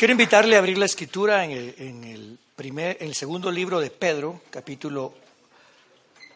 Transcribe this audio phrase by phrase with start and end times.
[0.00, 3.80] Quiero invitarle a abrir la escritura en el, en el primer, en el segundo libro
[3.80, 5.12] de Pedro, capítulo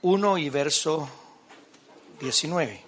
[0.03, 1.09] 1 y verso
[2.21, 2.83] 19.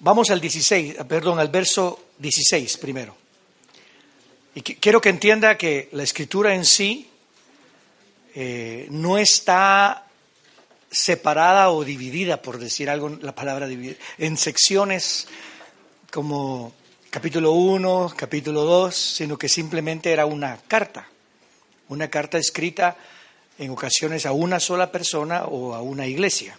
[0.00, 3.16] Vamos al 16, perdón, al verso 16 primero.
[4.56, 7.10] Y quiero que entienda que la escritura en sí
[8.34, 10.04] eh, no está
[10.90, 15.28] separada o dividida, por decir algo, la palabra dividida, en secciones
[16.10, 16.74] como
[17.10, 21.08] capítulo 1, capítulo 2, sino que simplemente era una carta,
[21.88, 22.96] una carta escrita
[23.58, 26.56] en ocasiones a una sola persona o a una iglesia.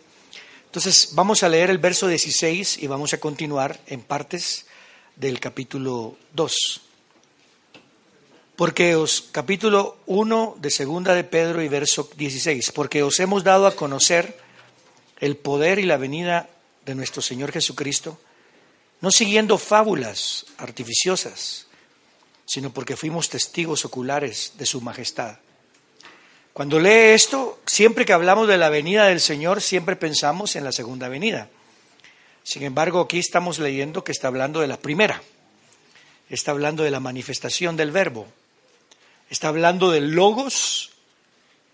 [0.65, 4.65] Entonces vamos a leer el verso 16 y vamos a continuar en partes
[5.15, 6.81] del capítulo 2.
[8.57, 13.67] Porque os, capítulo 1 de segunda de Pedro y verso 16, porque os hemos dado
[13.67, 14.37] a conocer
[15.21, 16.49] el poder y la venida
[16.85, 18.19] de nuestro Señor Jesucristo,
[19.01, 21.67] no siguiendo fábulas artificiosas,
[22.45, 25.37] sino porque fuimos testigos oculares de su majestad.
[26.53, 30.71] Cuando lee esto, siempre que hablamos de la venida del Señor, siempre pensamos en la
[30.71, 31.49] segunda venida.
[32.43, 35.21] Sin embargo, aquí estamos leyendo que está hablando de la primera.
[36.29, 38.27] Está hablando de la manifestación del verbo.
[39.29, 40.91] Está hablando del logos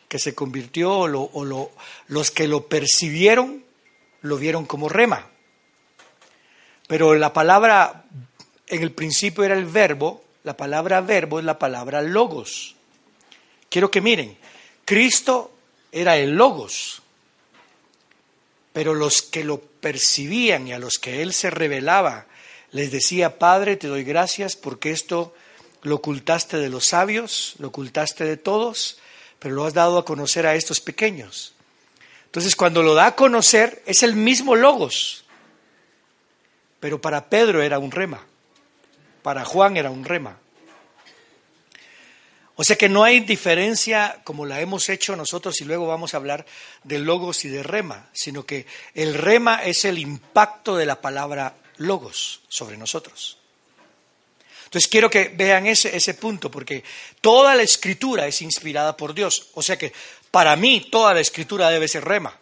[0.07, 1.71] que se convirtió o,
[2.07, 3.63] los que lo percibieron
[4.21, 5.27] lo vieron como rema.
[6.87, 8.05] Pero la palabra,
[8.65, 12.75] en el principio era el verbo, la palabra verbo es la palabra logos.
[13.69, 14.37] Quiero que miren,
[14.85, 15.51] Cristo
[15.91, 17.01] era el logos,
[18.71, 22.27] pero los que lo percibían y a los que Él se revelaba,
[22.71, 25.33] les decía, Padre, te doy gracias porque esto
[25.81, 28.99] lo ocultaste de los sabios, lo ocultaste de todos,
[29.39, 31.53] pero lo has dado a conocer a estos pequeños.
[32.25, 35.25] Entonces, cuando lo da a conocer, es el mismo logos,
[36.79, 38.25] pero para Pedro era un rema,
[39.23, 40.37] para Juan era un rema.
[42.59, 46.17] O sea que no hay diferencia como la hemos hecho nosotros y luego vamos a
[46.17, 46.43] hablar
[46.83, 48.65] de logos y de rema, sino que
[48.95, 53.37] el rema es el impacto de la palabra logos sobre nosotros.
[54.65, 56.83] Entonces quiero que vean ese, ese punto, porque
[57.21, 59.49] toda la escritura es inspirada por Dios.
[59.53, 59.93] O sea que
[60.31, 62.37] para mí toda la escritura debe ser rema.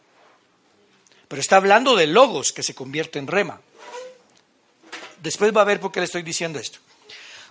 [1.27, 3.59] Pero está hablando de logos que se convierte en rema.
[5.25, 6.77] Después va a ver por qué le estoy diciendo esto.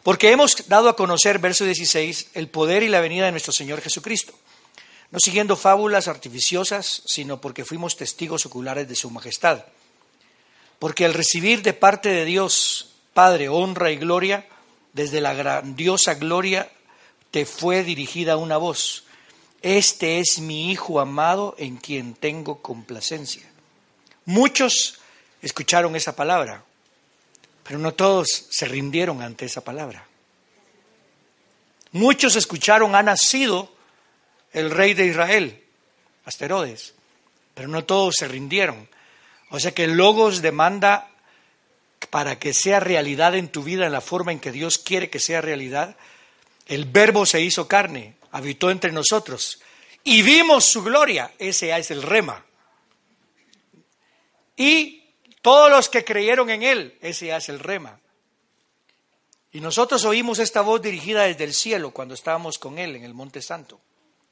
[0.05, 3.81] Porque hemos dado a conocer, verso 16, el poder y la venida de nuestro Señor
[3.81, 4.33] Jesucristo.
[5.11, 9.65] No siguiendo fábulas artificiosas, sino porque fuimos testigos oculares de su majestad.
[10.79, 14.47] Porque al recibir de parte de Dios, Padre, honra y gloria,
[14.93, 16.71] desde la grandiosa gloria
[17.33, 19.03] te fue dirigida una voz.
[19.63, 23.43] Este es mi Hijo amado en quien tengo complacencia.
[24.27, 25.01] Muchos
[25.43, 26.63] escucharon esa palabra.
[27.65, 30.07] Pero no todos se rindieron ante esa palabra.
[31.93, 33.73] Muchos escucharon, ha nacido
[34.53, 35.65] el rey de Israel,
[36.25, 36.95] Asterodes,
[37.55, 38.89] pero no todos se rindieron.
[39.51, 41.11] O sea que el Logos demanda
[42.11, 45.21] para que sea realidad en tu vida en la forma en que Dios quiere que
[45.21, 45.97] sea realidad.
[46.67, 49.61] El verbo se hizo carne, habitó entre nosotros
[50.03, 51.33] y vimos su gloria.
[51.39, 52.45] Ese es el rema.
[54.57, 55.04] Y
[55.45, 58.01] todos los que creyeron en Él, ese es el rema.
[59.53, 63.13] Y nosotros oímos esta voz dirigida desde el cielo cuando estábamos con Él en el
[63.13, 63.79] Monte Santo.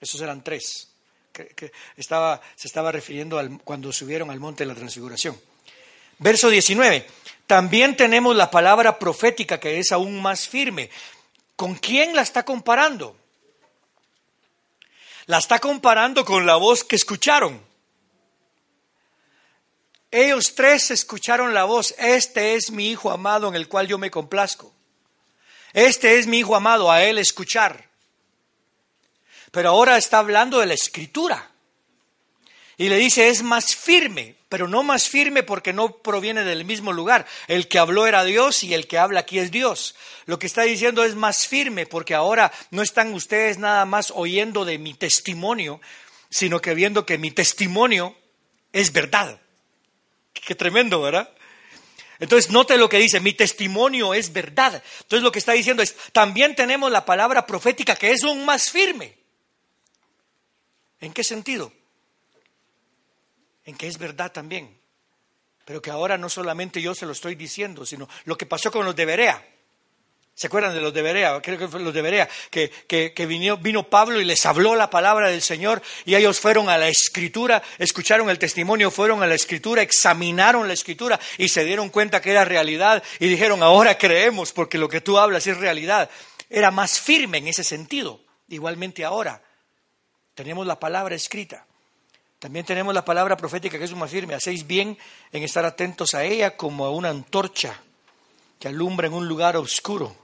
[0.01, 0.89] Esos eran tres.
[1.31, 5.39] Que, estaba, se estaba refiriendo al, cuando subieron al Monte de la Transfiguración.
[6.17, 7.07] Verso 19.
[7.47, 10.89] También tenemos la palabra profética que es aún más firme.
[11.57, 13.15] ¿Con quién la está comparando?
[15.27, 17.61] La está comparando con la voz que escucharon.
[20.15, 24.11] Ellos tres escucharon la voz, este es mi Hijo amado en el cual yo me
[24.11, 24.71] complazco.
[25.73, 27.89] Este es mi Hijo amado, a él escuchar.
[29.51, 31.51] Pero ahora está hablando de la escritura.
[32.77, 36.93] Y le dice, es más firme, pero no más firme porque no proviene del mismo
[36.93, 37.27] lugar.
[37.49, 39.95] El que habló era Dios y el que habla aquí es Dios.
[40.27, 44.67] Lo que está diciendo es más firme porque ahora no están ustedes nada más oyendo
[44.67, 45.81] de mi testimonio,
[46.29, 48.15] sino que viendo que mi testimonio
[48.75, 49.42] es verdad
[50.33, 51.33] Qué tremendo, ¿verdad?
[52.19, 54.83] Entonces, note lo que dice, mi testimonio es verdad.
[55.01, 58.71] Entonces, lo que está diciendo es, también tenemos la palabra profética que es aún más
[58.71, 59.19] firme.
[61.01, 61.73] ¿En qué sentido?
[63.65, 64.79] En que es verdad también.
[65.65, 68.85] Pero que ahora no solamente yo se lo estoy diciendo, sino lo que pasó con
[68.85, 69.52] los de Berea.
[70.35, 71.41] ¿Se acuerdan de los de Berea?
[71.43, 74.89] Creo que fue los de Berea, que, que, vino, vino, Pablo y les habló la
[74.89, 79.35] palabra del Señor y ellos fueron a la escritura, escucharon el testimonio, fueron a la
[79.35, 84.53] escritura, examinaron la escritura y se dieron cuenta que era realidad y dijeron, ahora creemos
[84.53, 86.09] porque lo que tú hablas es realidad.
[86.49, 88.21] Era más firme en ese sentido.
[88.49, 89.43] Igualmente ahora
[90.35, 91.67] tenemos la palabra escrita.
[92.39, 94.35] También tenemos la palabra profética que es más firme.
[94.35, 94.99] Hacéis bien
[95.31, 97.81] en estar atentos a ella como a una antorcha
[98.59, 100.22] que alumbra en un lugar oscuro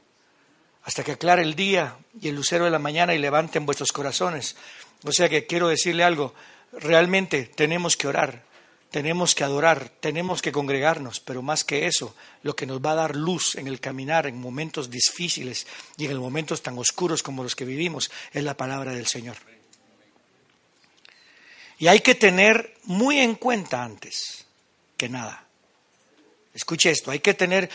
[0.88, 4.56] hasta que aclare el día y el lucero de la mañana y levanten vuestros corazones.
[5.04, 6.32] O sea que quiero decirle algo,
[6.72, 8.42] realmente tenemos que orar,
[8.90, 13.02] tenemos que adorar, tenemos que congregarnos, pero más que eso, lo que nos va a
[13.02, 15.66] dar luz en el caminar en momentos difíciles
[15.98, 19.36] y en momentos tan oscuros como los que vivimos es la palabra del Señor.
[21.78, 24.46] Y hay que tener muy en cuenta antes
[24.96, 25.47] que nada
[26.54, 27.70] Escuche esto, hay que tener,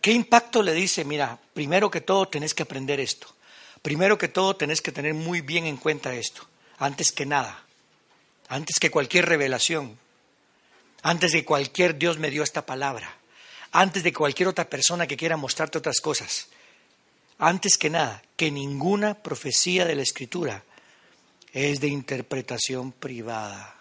[0.00, 1.04] ¿qué impacto le dice?
[1.04, 3.28] Mira, primero que todo tenés que aprender esto.
[3.82, 6.48] Primero que todo tenés que tener muy bien en cuenta esto,
[6.78, 7.64] antes que nada,
[8.48, 9.96] antes que cualquier revelación,
[11.02, 13.16] antes de cualquier Dios me dio esta palabra,
[13.70, 16.48] antes de cualquier otra persona que quiera mostrarte otras cosas.
[17.38, 20.64] Antes que nada, que ninguna profecía de la Escritura
[21.52, 23.75] es de interpretación privada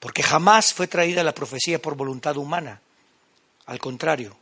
[0.00, 2.80] porque jamás fue traída la profecía por voluntad humana.
[3.66, 4.36] Al contrario,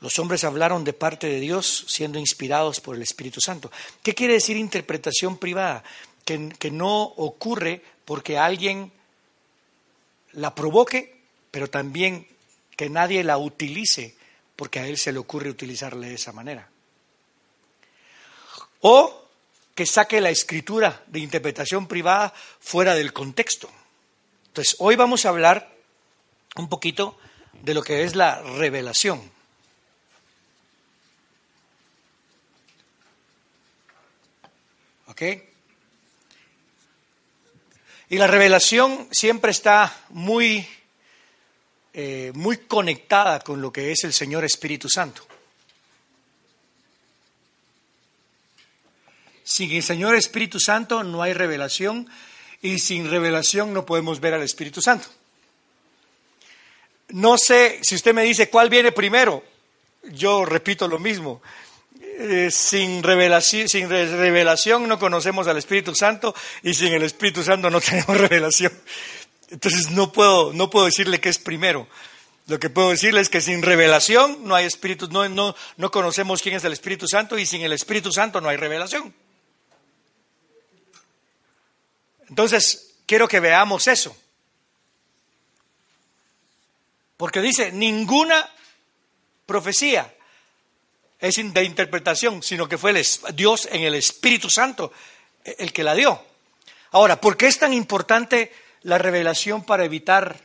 [0.00, 3.70] los hombres hablaron de parte de Dios siendo inspirados por el Espíritu Santo.
[4.02, 5.84] ¿Qué quiere decir interpretación privada?
[6.24, 8.92] Que, que no ocurre porque alguien
[10.32, 11.20] la provoque,
[11.50, 12.26] pero también
[12.76, 14.16] que nadie la utilice
[14.56, 16.68] porque a él se le ocurre utilizarla de esa manera.
[18.80, 19.22] O
[19.74, 23.70] que saque la escritura de interpretación privada fuera del contexto.
[24.52, 25.74] Entonces, hoy vamos a hablar
[26.56, 27.18] un poquito
[27.62, 29.32] de lo que es la revelación.
[35.06, 35.22] ¿Ok?
[38.10, 40.68] Y la revelación siempre está muy,
[41.94, 45.26] eh, muy conectada con lo que es el Señor Espíritu Santo.
[49.44, 52.06] Sin el Señor Espíritu Santo no hay revelación,
[52.62, 55.08] y sin revelación no podemos ver al Espíritu Santo.
[57.08, 59.44] No sé si usted me dice cuál viene primero,
[60.04, 61.42] yo repito lo mismo.
[62.18, 67.68] Eh, sin, revelación, sin revelación no conocemos al Espíritu Santo y sin el Espíritu Santo
[67.68, 68.72] no tenemos revelación.
[69.50, 71.88] Entonces no puedo, no puedo decirle que es primero.
[72.46, 76.42] Lo que puedo decirle es que sin revelación no hay Espíritu, no, no, no conocemos
[76.42, 79.14] quién es el Espíritu Santo y sin el Espíritu Santo no hay revelación.
[82.32, 84.16] Entonces, quiero que veamos eso.
[87.18, 88.48] Porque dice, ninguna
[89.44, 90.14] profecía
[91.18, 92.94] es de interpretación, sino que fue
[93.34, 94.94] Dios en el Espíritu Santo
[95.44, 96.24] el que la dio.
[96.92, 98.50] Ahora, ¿por qué es tan importante
[98.80, 100.40] la revelación para evitar,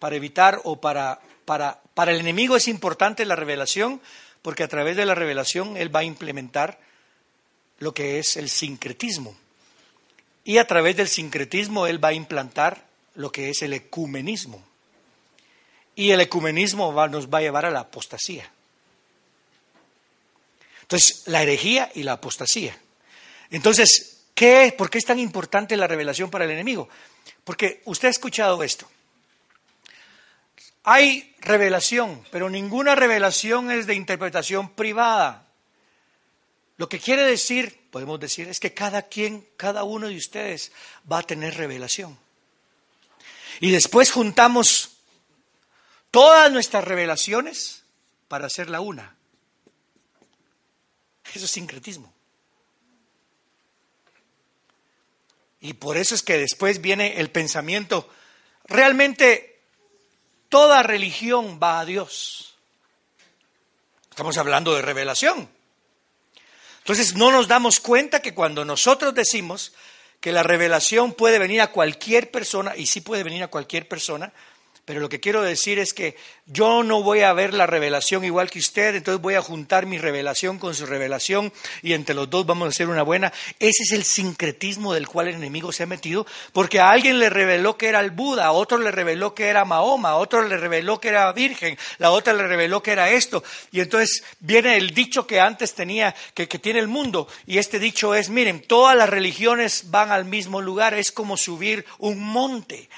[0.00, 4.00] para evitar o para, para, para el enemigo es importante la revelación?
[4.42, 6.80] Porque a través de la revelación él va a implementar
[7.78, 9.36] lo que es el sincretismo.
[10.48, 12.86] Y a través del sincretismo él va a implantar
[13.16, 14.66] lo que es el ecumenismo.
[15.94, 18.50] Y el ecumenismo nos va a llevar a la apostasía.
[20.80, 22.74] Entonces, la herejía y la apostasía.
[23.50, 26.88] Entonces, ¿qué, ¿por qué es tan importante la revelación para el enemigo?
[27.44, 28.88] Porque usted ha escuchado esto.
[30.82, 35.46] Hay revelación, pero ninguna revelación es de interpretación privada.
[36.78, 40.72] Lo que quiere decir podemos decir es que cada quien, cada uno de ustedes
[41.10, 42.18] va a tener revelación.
[43.60, 44.90] Y después juntamos
[46.10, 47.82] todas nuestras revelaciones
[48.28, 49.16] para hacerla una.
[51.34, 52.12] Eso es sincretismo.
[55.60, 58.08] Y por eso es que después viene el pensamiento,
[58.64, 59.60] realmente
[60.48, 62.54] toda religión va a Dios.
[64.10, 65.57] Estamos hablando de revelación.
[66.88, 69.72] Entonces no nos damos cuenta que cuando nosotros decimos
[70.20, 74.32] que la revelación puede venir a cualquier persona, y sí puede venir a cualquier persona,
[74.88, 76.16] Pero lo que quiero decir es que
[76.46, 79.98] yo no voy a ver la revelación igual que usted, entonces voy a juntar mi
[79.98, 81.52] revelación con su revelación
[81.82, 83.30] y entre los dos vamos a hacer una buena.
[83.58, 87.28] Ese es el sincretismo del cual el enemigo se ha metido, porque a alguien le
[87.28, 90.56] reveló que era el Buda, a otro le reveló que era Mahoma, a otro le
[90.56, 93.44] reveló que era virgen, la otra le reveló que era esto.
[93.70, 97.78] Y entonces viene el dicho que antes tenía, que, que tiene el mundo, y este
[97.78, 102.88] dicho es, miren, todas las religiones van al mismo lugar, es como subir un monte.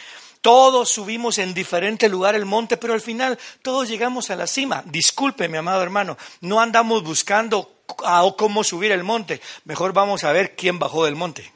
[0.40, 4.82] Todos subimos en diferente lugar el monte, pero al final todos llegamos a la cima.
[4.86, 9.40] Disculpe, mi amado hermano, no andamos buscando a cómo subir el monte.
[9.64, 11.52] Mejor vamos a ver quién bajó del monte.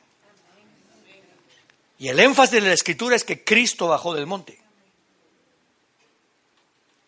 [1.99, 4.61] Y el énfasis de la escritura es que Cristo bajó del monte.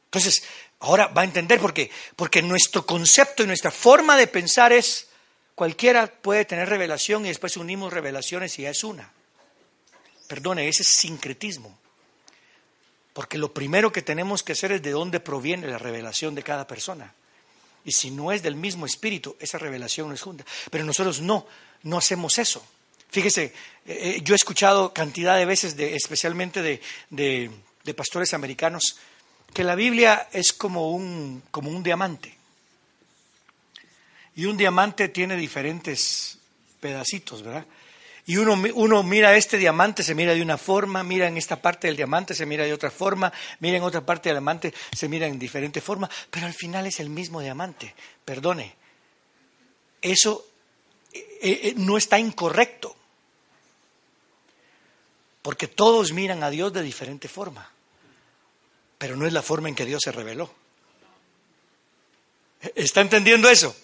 [0.06, 0.44] Entonces,
[0.80, 1.90] ahora va a entender por qué.
[2.14, 5.08] Porque nuestro concepto y nuestra forma de pensar es,
[5.54, 9.12] cualquiera puede tener revelación y después unimos revelaciones y ya es una.
[10.26, 11.76] Perdone, ese es sincretismo.
[13.12, 16.66] Porque lo primero que tenemos que hacer es de dónde proviene la revelación de cada
[16.66, 17.14] persona.
[17.84, 20.44] Y si no es del mismo espíritu, esa revelación no es junta.
[20.70, 21.46] Pero nosotros no,
[21.84, 22.66] no hacemos eso.
[23.10, 23.52] Fíjese, eh,
[23.86, 26.80] eh, yo he escuchado cantidad de veces, de, especialmente de,
[27.10, 28.98] de, pastores americanos,
[29.54, 32.36] que la Biblia es como un, como un diamante.
[34.34, 36.38] Y un diamante tiene diferentes
[36.80, 37.64] pedacitos, ¿verdad?
[38.28, 41.86] Y uno, uno mira este diamante, se mira de una forma, mira en esta parte
[41.86, 45.28] del diamante, se mira de otra forma, mira en otra parte del diamante, se mira
[45.28, 47.94] en diferente forma, pero al final es el mismo diamante.
[48.24, 48.74] Perdone,
[50.02, 50.44] eso
[51.12, 52.96] eh, eh, no está incorrecto,
[55.40, 57.70] porque todos miran a Dios de diferente forma,
[58.98, 60.52] pero no es la forma en que Dios se reveló.
[62.74, 63.76] ¿Está entendiendo eso?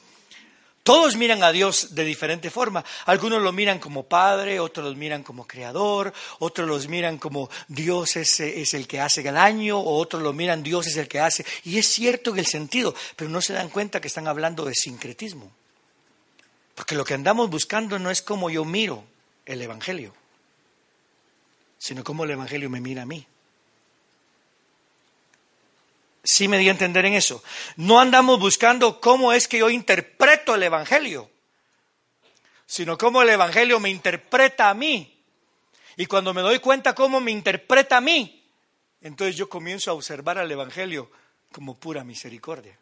[0.83, 2.85] Todos miran a Dios de diferente forma.
[3.07, 8.17] Algunos lo miran como Padre, otros lo miran como Creador, otros los miran como Dios
[8.17, 11.21] es, es, el que hace el año, o otros lo miran Dios es el que
[11.21, 11.47] hace.
[11.63, 14.75] Y es cierto en el sentido, pero no se dan cuenta que están hablando de
[14.75, 15.53] sincretismo.
[16.75, 19.05] Porque lo que andamos buscando no es como yo miro
[19.47, 20.13] el Evangelio,
[21.79, 23.25] sino como el Evangelio me mira a mí.
[26.25, 27.43] Sí me di a entender en eso.
[27.77, 31.31] No andamos buscando cómo es que yo interpreto el Evangelio,
[32.67, 35.21] sino cómo el Evangelio me interpreta a mí.
[35.97, 38.45] Y cuando me doy cuenta cómo me interpreta a mí,
[39.01, 41.11] entonces yo comienzo a observar al Evangelio
[41.51, 42.79] como pura misericordia.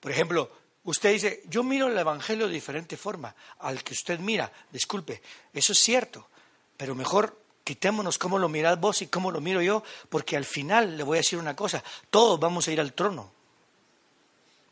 [0.00, 0.50] Por ejemplo,
[0.84, 4.50] usted dice, yo miro el Evangelio de diferente forma al que usted mira.
[4.70, 6.28] Disculpe, eso es cierto,
[6.76, 10.96] pero mejor quitémonos cómo lo mirad vos y cómo lo miro yo, porque al final
[10.96, 13.32] le voy a decir una cosa, todos vamos a ir al trono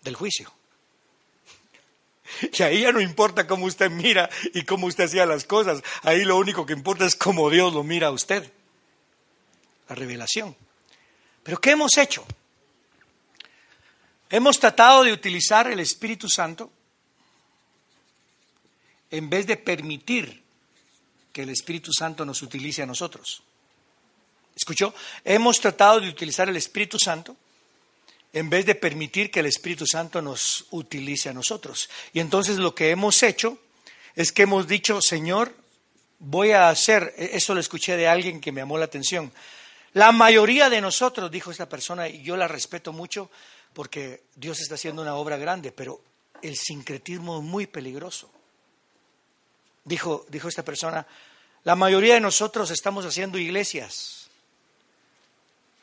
[0.02, 0.52] del juicio.
[2.52, 6.24] Y ahí ya no importa cómo usted mira y cómo usted hacía las cosas, ahí
[6.24, 8.50] lo único que importa es cómo Dios lo mira a usted,
[9.88, 10.56] la revelación.
[11.42, 12.24] Pero ¿qué hemos hecho?
[14.28, 16.70] Hemos tratado de utilizar el Espíritu Santo
[19.10, 20.44] en vez de permitir
[21.32, 23.42] que el Espíritu Santo nos utilice a nosotros.
[24.54, 24.94] ¿Escuchó?
[25.24, 27.36] Hemos tratado de utilizar el Espíritu Santo
[28.32, 31.88] en vez de permitir que el Espíritu Santo nos utilice a nosotros.
[32.12, 33.58] Y entonces lo que hemos hecho
[34.14, 35.54] es que hemos dicho, Señor,
[36.18, 39.32] voy a hacer, e-, eso lo escuché de alguien que me llamó la atención,
[39.92, 43.28] la mayoría de nosotros, dijo esta persona, y yo la respeto mucho
[43.72, 46.00] porque Dios está haciendo una obra grande, pero
[46.42, 48.30] el sincretismo es muy peligroso
[49.84, 51.06] dijo, dijo esta persona,
[51.64, 54.28] la mayoría de nosotros estamos haciendo iglesias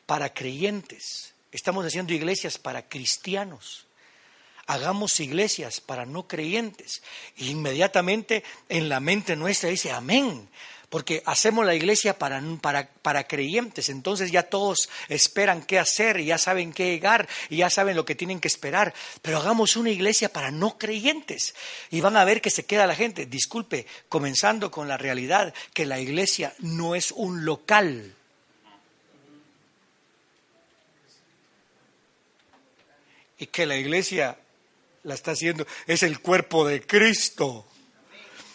[0.06, 3.84] para creyentes, estamos haciendo iglesias para cristianos.
[4.66, 7.02] Hagamos iglesias para no creyentes.
[7.38, 10.48] E inmediatamente en la mente nuestra dice, amén
[10.90, 16.26] porque hacemos la iglesia para, para, para, creyentes, entonces ya todos esperan qué hacer y
[16.26, 19.90] ya saben qué llegar y ya saben lo que tienen que esperar, pero hagamos una
[19.90, 21.54] iglesia para no creyentes
[21.90, 23.26] y van a ver que se queda la gente.
[23.26, 28.14] Disculpe, comenzando con la realidad que la iglesia no es un local.
[33.40, 34.36] Y que la iglesia
[35.04, 37.66] la está haciendo, es el cuerpo de Cristo.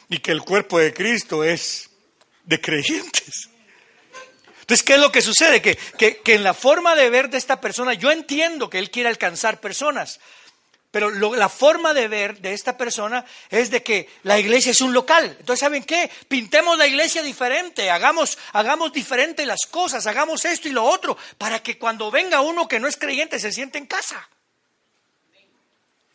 [0.10, 1.90] Y que el cuerpo de Cristo es
[2.44, 3.50] de creyentes.
[4.62, 5.62] Entonces, ¿qué es lo que sucede?
[5.62, 9.10] Que, que, en la forma de ver de esta persona, yo entiendo que él quiere
[9.10, 10.22] alcanzar personas,
[10.90, 14.94] pero la forma de ver de esta persona es de que la iglesia es un
[14.94, 15.36] local.
[15.38, 16.10] Entonces, ¿saben qué?
[16.30, 21.62] Pintemos la iglesia diferente, hagamos, hagamos diferente las cosas, hagamos esto y lo otro, para
[21.62, 24.30] que cuando venga uno que no es creyente se siente en casa.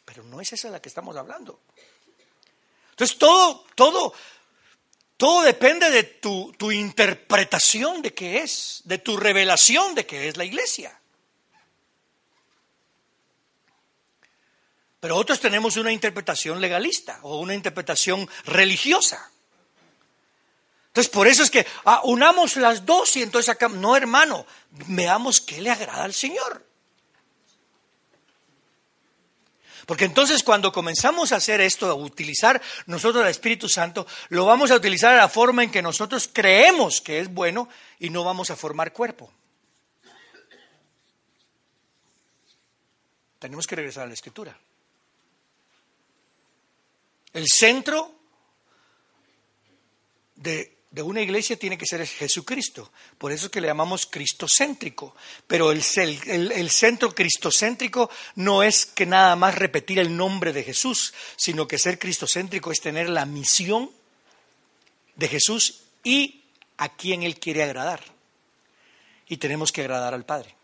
[0.07, 1.61] Pero no es esa la que estamos hablando.
[2.93, 4.15] Entonces, todo, todo,
[5.19, 10.37] Todo depende de tu, tu interpretación de qué es, de tu revelación de qué es
[10.37, 10.97] la iglesia.
[15.01, 19.29] Pero otros tenemos una interpretación legalista o una interpretación religiosa.
[20.87, 25.41] Entonces, por eso es que ah, unamos las dos y entonces acá, no hermano, veamos
[25.41, 26.65] qué le agrada al Señor.
[29.89, 34.71] Porque entonces cuando comenzamos a hacer esto, a utilizar nosotros el Espíritu Santo, lo vamos
[34.71, 38.51] a utilizar de la forma en que nosotros creemos que es bueno y no vamos
[38.51, 39.33] a formar cuerpo.
[43.39, 44.59] Tenemos que regresar a la Escritura.
[47.33, 48.15] El centro
[50.35, 52.91] de, una iglesia tiene que ser Jesucristo.
[53.19, 55.15] Por eso es que le llamamos cristocéntrico.
[55.47, 55.83] Pero el,
[56.27, 61.79] el, centro cristocéntrico no es que nada más repetir el nombre de Jesús, sino que
[61.79, 63.91] ser cristocéntrico es tener la misión
[65.17, 66.43] de Jesús y
[66.79, 68.03] a quien Él quiere agradar.
[69.29, 70.55] Y tenemos que agradar al Padre.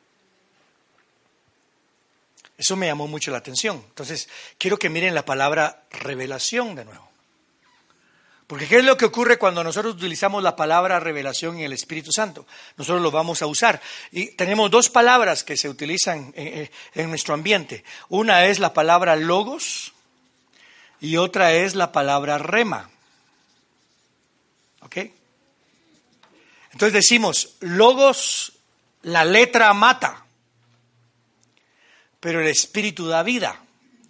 [2.56, 3.84] Eso me llamó mucho la atención.
[3.88, 4.28] Entonces,
[4.58, 7.13] quiero que miren la palabra revelación de nuevo.
[8.46, 12.12] Porque ¿qué es lo que ocurre cuando nosotros utilizamos la palabra revelación en el Espíritu
[12.12, 12.46] Santo?
[12.76, 13.80] Nosotros lo vamos a usar.
[14.12, 17.84] Y tenemos dos palabras que se utilizan en, en nuestro ambiente.
[18.08, 19.92] Una es la palabra logos
[21.00, 22.90] y otra es la palabra rema.
[24.80, 24.96] ¿Ok?
[26.72, 28.52] Entonces decimos, logos,
[29.02, 30.24] la letra mata
[32.24, 33.60] pero el Espíritu da vida.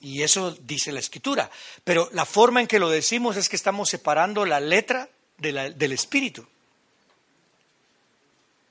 [0.05, 1.51] Y eso dice la Escritura.
[1.83, 5.09] Pero la forma en que lo decimos es que estamos separando la letra
[5.39, 6.47] del Espíritu.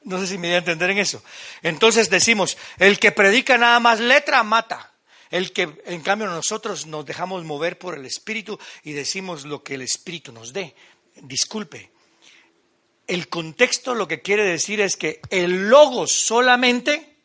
[0.03, 1.23] No sé si me voy a entender en eso.
[1.63, 4.91] Entonces decimos, el que predica nada más letra mata.
[5.31, 9.73] El que, en cambio, nosotros nos dejamos mover por el Espíritu y decimos lo que
[9.73, 10.75] el Espíritu nos dé.
[11.15, 11.89] Disculpe.
[13.07, 17.15] El contexto lo que quiere decir es que el logo solamente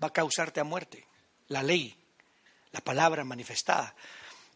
[0.00, 1.04] va a causarte a muerte.
[1.48, 1.96] La ley,
[2.72, 3.94] la palabra manifestada.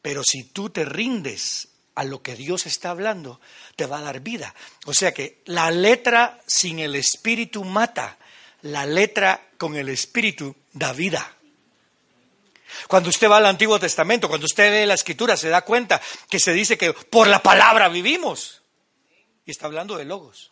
[0.03, 3.41] Pero si tú te rindes a lo que Dios está hablando,
[3.77, 4.55] te va a dar vida.
[4.87, 8.19] O sea que la letra sin el espíritu mata,
[8.63, 11.37] la letra con el espíritu da vida.
[12.89, 16.41] Cuando usted va al Antiguo Testamento, cuando usted lee la escritura, se da cuenta que
[16.41, 18.63] se dice que por la palabra vivimos.
[19.47, 20.51] Y está hablando de logos.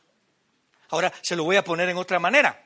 [0.91, 2.65] Ahora se lo voy a poner en otra manera.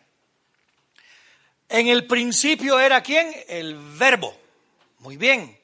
[1.69, 3.33] En el principio era quién?
[3.49, 4.46] El verbo.
[5.07, 5.57] Muy bien.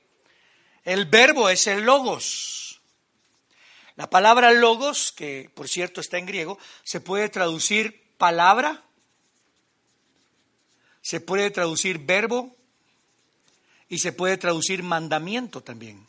[0.84, 2.80] El verbo es el logos.
[3.96, 8.84] La palabra logos, que por cierto está en griego, se puede traducir palabra,
[11.00, 12.54] se puede traducir verbo
[13.88, 16.06] y se puede traducir mandamiento también.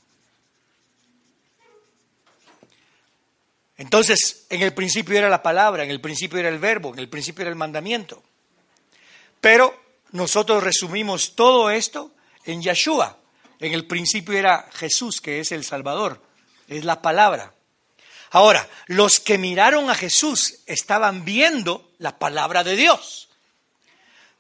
[3.78, 7.10] Entonces, en el principio era la palabra, en el principio era el verbo, en el
[7.10, 8.22] principio era el mandamiento.
[9.42, 9.76] Pero
[10.12, 12.12] nosotros resumimos todo esto
[12.46, 13.22] en Yeshua.
[13.64, 16.22] En el principio era Jesús, que es el Salvador,
[16.68, 17.54] es la palabra.
[18.32, 23.30] Ahora, los que miraron a Jesús estaban viendo la palabra de Dios,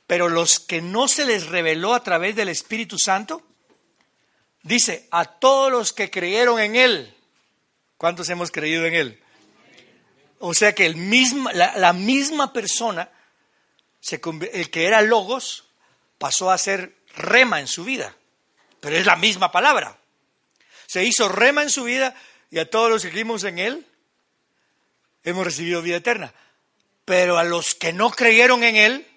[0.07, 3.41] pero los que no se les reveló a través del Espíritu Santo,
[4.61, 7.15] dice, a todos los que creyeron en Él,
[7.95, 9.23] ¿cuántos hemos creído en Él?
[10.39, 10.97] O sea que el
[11.53, 13.09] la, la misma persona
[14.01, 15.63] el que era logos
[16.17, 18.17] pasó a ser rema en su vida,
[18.83, 19.97] pero es la misma palabra.
[20.87, 22.13] Se hizo rema en su vida
[22.51, 23.87] y a todos los que creímos en él
[25.23, 26.33] hemos recibido vida eterna.
[27.05, 29.07] Pero a los que no creyeron en él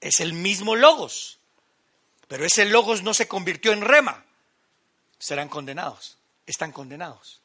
[0.00, 1.38] es el mismo logos.
[2.26, 4.24] Pero ese logos no se convirtió en rema.
[5.20, 6.18] Serán condenados.
[6.46, 7.40] Están condenados.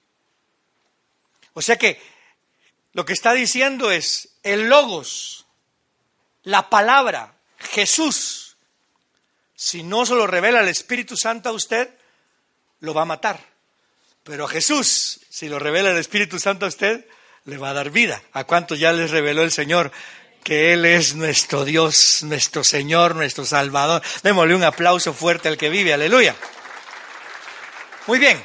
[1.54, 2.02] O sea que
[2.94, 5.46] lo que está diciendo es el logos
[6.41, 8.40] la palabra, Jesús,
[9.62, 11.88] si no se lo revela el Espíritu Santo a usted,
[12.80, 13.39] lo va a matar.
[14.24, 17.06] Pero a Jesús, si lo revela el Espíritu Santo a usted,
[17.45, 18.24] le va a dar vida.
[18.34, 19.91] ¿A cuánto ya les reveló el Señor
[20.43, 24.02] que Él es nuestro Dios, nuestro Señor, nuestro Salvador?
[24.24, 26.36] Démosle un aplauso fuerte al que vive, aleluya.
[28.08, 28.43] Muy bien.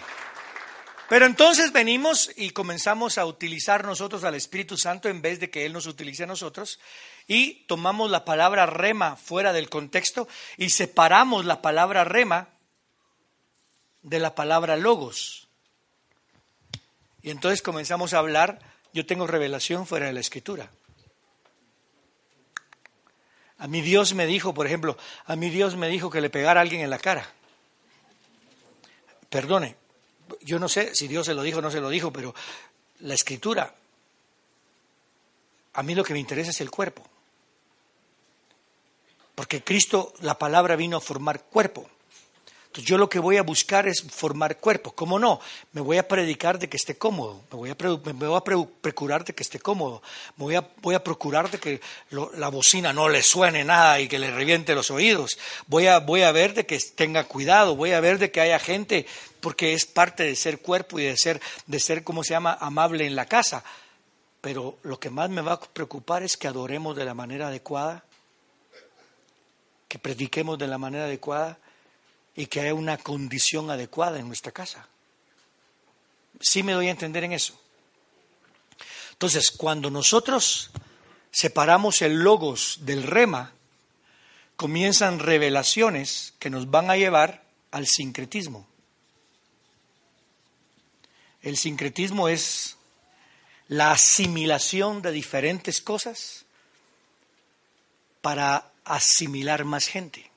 [1.08, 5.64] Pero entonces venimos y comenzamos a utilizar nosotros al Espíritu Santo en vez de que
[5.64, 6.78] Él nos utilice a nosotros
[7.26, 12.48] y tomamos la palabra rema fuera del contexto y separamos la palabra rema
[14.02, 15.48] de la palabra logos.
[17.22, 18.60] Y entonces comenzamos a hablar,
[18.92, 20.70] yo tengo revelación fuera de la escritura.
[23.58, 26.60] A mi Dios me dijo, por ejemplo, a mi Dios me dijo que le pegara
[26.60, 27.28] a alguien en la cara.
[29.28, 29.76] Perdone,
[30.42, 32.34] yo no sé si Dios se lo dijo o no se lo dijo, pero
[33.00, 33.74] la escritura,
[35.72, 37.15] a mí lo que me interesa es el cuerpo.
[39.36, 41.86] Porque Cristo, la palabra vino a formar cuerpo.
[42.68, 44.92] Entonces yo lo que voy a buscar es formar cuerpo.
[44.92, 45.40] ¿Cómo no?
[45.72, 47.42] Me voy a predicar de que esté cómodo.
[47.52, 48.40] Me voy a, me
[48.82, 50.02] procurar de que esté cómodo.
[50.38, 54.08] Me voy a, voy a procurar de que la bocina no le suene nada y
[54.08, 55.38] que le reviente los oídos.
[55.66, 57.76] Voy a, voy a ver de que tenga cuidado.
[57.76, 59.06] Voy a ver de que haya gente,
[59.40, 63.06] porque es parte de ser cuerpo y de ser, de ser, ¿cómo se llama?, amable
[63.06, 63.64] en la casa.
[64.40, 68.04] Pero lo que más me va a preocupar es que adoremos de la manera adecuada,
[69.88, 71.58] que prediquemos de la manera adecuada
[72.34, 74.86] y que haya una condición adecuada en nuestra casa.
[76.40, 77.58] Sí me doy a entender en eso.
[79.12, 80.70] Entonces, cuando nosotros
[81.30, 83.52] separamos el logos del rema,
[84.56, 88.66] comienzan revelaciones que nos van a llevar al sincretismo.
[91.42, 92.76] El sincretismo es
[93.68, 96.44] la asimilación de diferentes cosas
[98.20, 100.30] para asimilar más gente.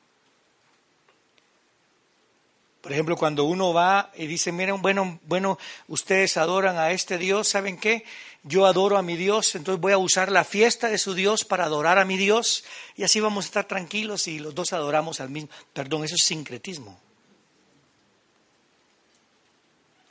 [2.81, 7.47] Por ejemplo, cuando uno va y dice, miren, bueno, bueno, ustedes adoran a este Dios,
[7.49, 8.05] ¿saben qué?
[8.43, 11.65] Yo adoro a mi Dios, entonces voy a usar la fiesta de su Dios para
[11.65, 12.63] adorar a mi Dios
[12.95, 15.49] y así vamos a estar tranquilos y los dos adoramos al mismo.
[15.73, 16.97] Perdón, eso es sincretismo.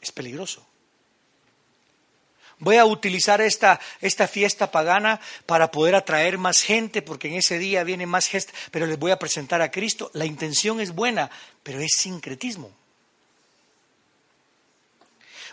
[0.03, 0.68] Es peligroso.
[2.61, 7.59] Voy a utilizar esta, esta fiesta pagana para poder atraer más gente, porque en ese
[7.59, 10.11] día viene más gente, pero les voy a presentar a Cristo.
[10.13, 11.31] La intención es buena,
[11.63, 12.73] pero es sincretismo.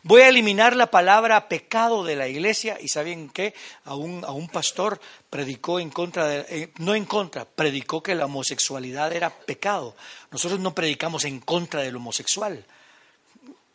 [0.01, 4.31] Voy a eliminar la palabra pecado de la iglesia y saben qué, a un, a
[4.31, 9.31] un pastor predicó en contra, de, eh, no en contra, predicó que la homosexualidad era
[9.31, 9.95] pecado.
[10.31, 12.65] Nosotros no predicamos en contra del homosexual.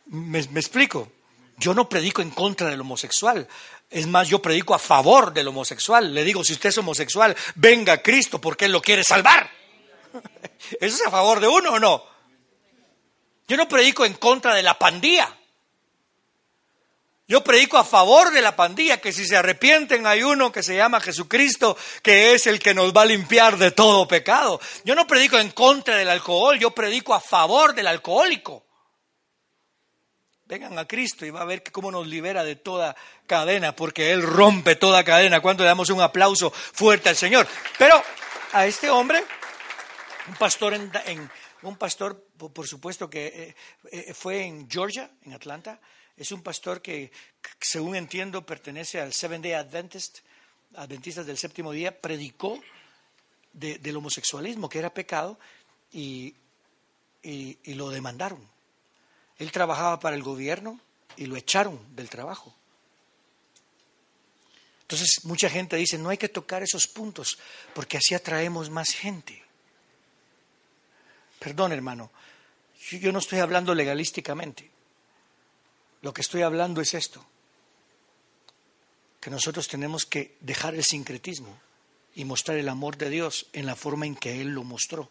[0.05, 1.09] me explico?
[1.61, 3.47] Yo no predico en contra del homosexual.
[3.87, 6.11] Es más, yo predico a favor del homosexual.
[6.11, 9.47] Le digo, si usted es homosexual, venga a Cristo porque Él lo quiere salvar.
[10.81, 12.03] ¿Eso es a favor de uno o no?
[13.47, 15.37] Yo no predico en contra de la pandilla.
[17.27, 20.75] Yo predico a favor de la pandilla, que si se arrepienten hay uno que se
[20.75, 24.59] llama Jesucristo, que es el que nos va a limpiar de todo pecado.
[24.83, 28.65] Yo no predico en contra del alcohol, yo predico a favor del alcohólico.
[30.51, 32.93] Vengan a Cristo y va a ver cómo nos libera de toda
[33.25, 35.39] cadena, porque Él rompe toda cadena.
[35.39, 37.47] Cuando le damos un aplauso fuerte al Señor.
[37.79, 38.03] Pero
[38.51, 39.23] a este hombre,
[40.27, 43.55] un pastor, en, un pastor por supuesto que eh,
[43.93, 45.79] eh, fue en Georgia, en Atlanta,
[46.17, 47.13] es un pastor que,
[47.61, 50.19] según entiendo, pertenece al Seven Day Adventist,
[50.75, 52.59] Adventistas del séptimo día, predicó
[53.53, 55.39] del homosexualismo, que era pecado,
[55.93, 56.35] y
[57.67, 58.51] lo demandaron
[59.41, 60.79] él trabajaba para el gobierno
[61.17, 62.53] y lo echaron del trabajo.
[64.83, 67.39] Entonces mucha gente dice, no hay que tocar esos puntos
[67.73, 69.43] porque así atraemos más gente.
[71.39, 72.11] Perdón, hermano,
[72.91, 74.69] yo no estoy hablando legalísticamente.
[76.03, 77.25] Lo que estoy hablando es esto,
[79.19, 81.59] que nosotros tenemos que dejar el sincretismo
[82.13, 85.09] y mostrar el amor de Dios en la forma en que Él lo mostró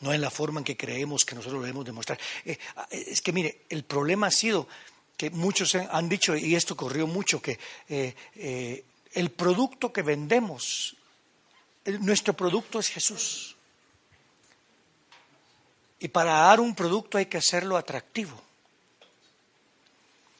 [0.00, 2.18] no en la forma en que creemos que nosotros lo debemos demostrar.
[2.44, 4.66] Eh, ah, es que mire, el problema ha sido
[5.16, 7.58] que muchos han dicho, y esto ocurrió mucho, que
[7.88, 10.96] eh, eh, el producto que vendemos,
[12.00, 13.56] nuestro producto es Jesús.
[15.98, 18.40] Y para dar un producto hay que hacerlo atractivo.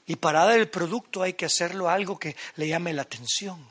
[0.07, 3.63] Y para dar el producto hay que hacerlo algo que le llame la atención.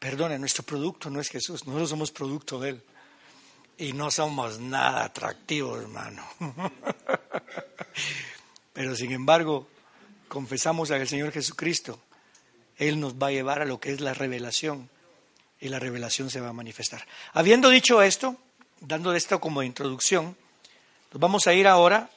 [0.00, 2.82] Perdone, nuestro producto no es Jesús, nosotros somos producto de Él
[3.80, 6.22] y no somos nada atractivos, hermano.
[8.74, 9.66] Pero sin embargo,
[10.28, 11.98] confesamos al Señor Jesucristo.
[12.76, 14.90] Él nos va a llevar a lo que es la revelación
[15.58, 17.06] y la revelación se va a manifestar.
[17.32, 18.36] Habiendo dicho esto,
[18.80, 20.36] dando esto como introducción,
[21.10, 22.10] nos vamos a ir ahora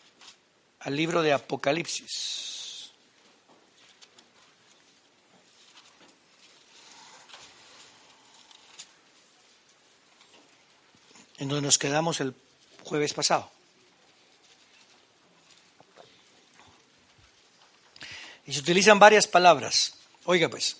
[0.81, 2.52] al libro de Apocalipsis.
[11.37, 12.33] En donde nos quedamos el
[12.83, 13.49] jueves pasado.
[18.45, 19.95] Y se utilizan varias palabras.
[20.25, 20.77] Oiga pues,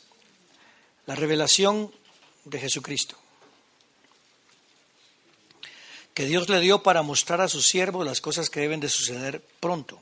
[1.06, 1.94] la revelación
[2.46, 3.18] de Jesucristo,
[6.14, 9.42] que Dios le dio para mostrar a su siervo las cosas que deben de suceder
[9.60, 10.02] pronto,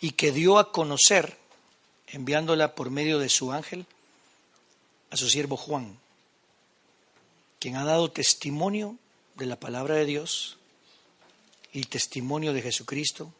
[0.00, 1.36] y que dio a conocer,
[2.06, 3.86] enviándola por medio de su ángel,
[5.10, 5.98] a su siervo Juan
[7.60, 8.96] quien ha dado testimonio
[9.36, 10.58] de la palabra de Dios
[11.72, 13.32] y testimonio de Jesucristo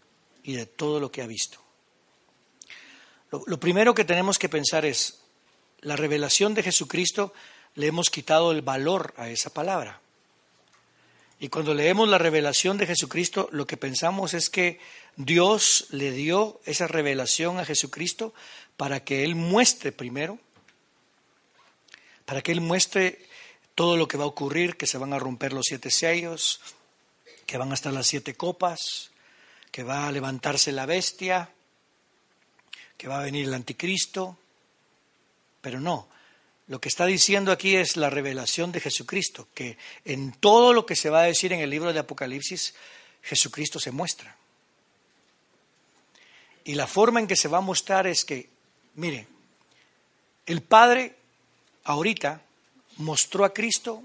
[0.45, 1.59] y de todo lo que ha visto.
[3.33, 5.21] Lo, lo primero que tenemos que pensar es,
[5.81, 7.33] la revelación de Jesucristo
[7.75, 10.01] le hemos quitado el valor a esa palabra.
[11.39, 14.79] Y cuando leemos la revelación de Jesucristo, lo que pensamos es que
[15.17, 18.35] Dios le dio esa revelación a Jesucristo
[18.77, 20.39] para que Él muestre primero,
[22.27, 23.27] para que Él muestre
[23.81, 26.61] todo lo que va a ocurrir, que se van a romper los siete sellos,
[27.47, 29.11] que van a estar las siete copas,
[29.71, 31.49] que va a levantarse la bestia,
[32.99, 34.37] que va a venir el anticristo.
[35.63, 36.11] Pero no,
[36.67, 40.95] lo que está diciendo aquí es la revelación de Jesucristo, que en todo lo que
[40.95, 42.75] se va a decir en el libro de Apocalipsis,
[43.23, 44.37] Jesucristo se muestra.
[46.65, 48.51] Y la forma en que se va a mostrar es que,
[48.97, 49.27] mire,
[50.45, 51.17] el Padre
[51.85, 52.43] ahorita
[53.01, 54.03] mostró a Cristo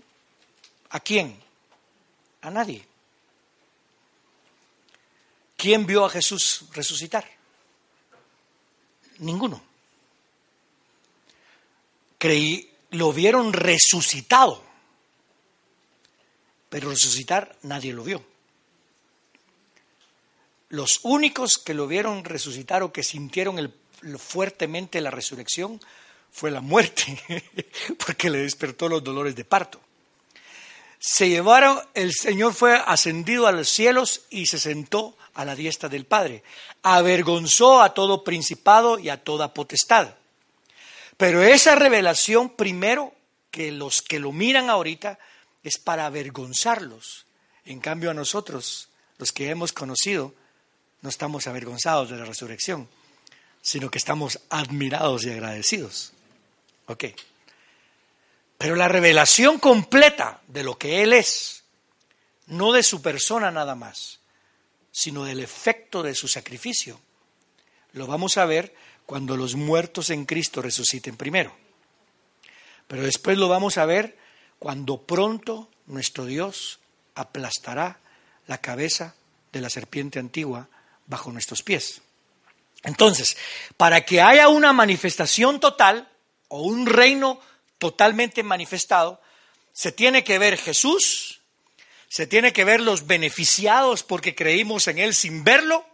[0.90, 1.40] a quién?
[2.42, 2.86] A nadie.
[5.56, 7.26] ¿Quién vio a Jesús resucitar?
[9.20, 9.76] Ninguno
[12.26, 14.64] creí, lo vieron resucitado,
[16.70, 18.26] pero resucitar nadie lo vio.
[20.70, 23.72] Los únicos que lo vieron resucitar o que sintieron
[24.18, 25.80] fuertemente la resurrección
[26.36, 27.18] fue la muerte,
[28.06, 29.80] porque le despertó los dolores de parto.
[31.00, 35.88] Se llevaron, el Señor fue ascendido a los cielos y se sentó a la diestra
[35.88, 36.44] del Padre.
[36.84, 40.16] Avergonzó a todo principado y a toda potestad.
[41.16, 43.14] Pero esa revelación, primero,
[43.50, 45.18] que los que lo miran ahorita,
[45.64, 47.28] es para avergonzarlos.
[47.64, 50.34] En cambio a nosotros, los que hemos conocido,
[51.02, 52.90] no estamos avergonzados de la resurrección,
[53.62, 56.12] sino que estamos admirados y agradecidos.
[56.88, 57.06] Ok.
[58.58, 61.64] Pero la revelación completa de lo que Él es,
[62.48, 64.20] no de su persona nada más,
[64.92, 67.00] sino del efecto de su sacrificio,
[67.94, 68.74] lo vamos a ver
[69.06, 71.56] cuando los muertos en Cristo resuciten primero.
[72.88, 74.18] Pero después lo vamos a ver
[74.60, 76.80] cuando pronto nuestro Dios
[77.16, 78.00] aplastará
[78.48, 79.16] la cabeza
[79.52, 80.70] de la serpiente antigua
[81.08, 82.02] bajo nuestros pies.
[82.84, 83.38] Entonces,
[83.78, 86.10] para que haya una manifestación total
[86.56, 87.40] o un reino
[87.78, 89.22] totalmente manifestado,
[89.74, 91.42] se tiene que ver Jesús,
[92.08, 95.86] se tiene que ver los beneficiados porque creímos en Él sin verlo,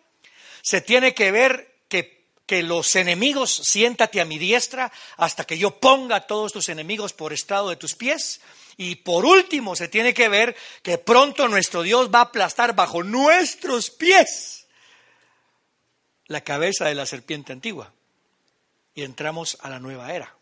[0.62, 1.72] se tiene que ver
[2.52, 7.14] que los enemigos, siéntate a mi diestra hasta que yo ponga a todos tus enemigos
[7.14, 8.42] por estado de tus pies.
[8.76, 13.04] Y por último, se tiene que ver que pronto nuestro Dios va a aplastar bajo
[13.04, 14.68] nuestros pies
[16.28, 17.94] la cabeza de la serpiente antigua.
[18.96, 20.36] Y entramos a la nueva era,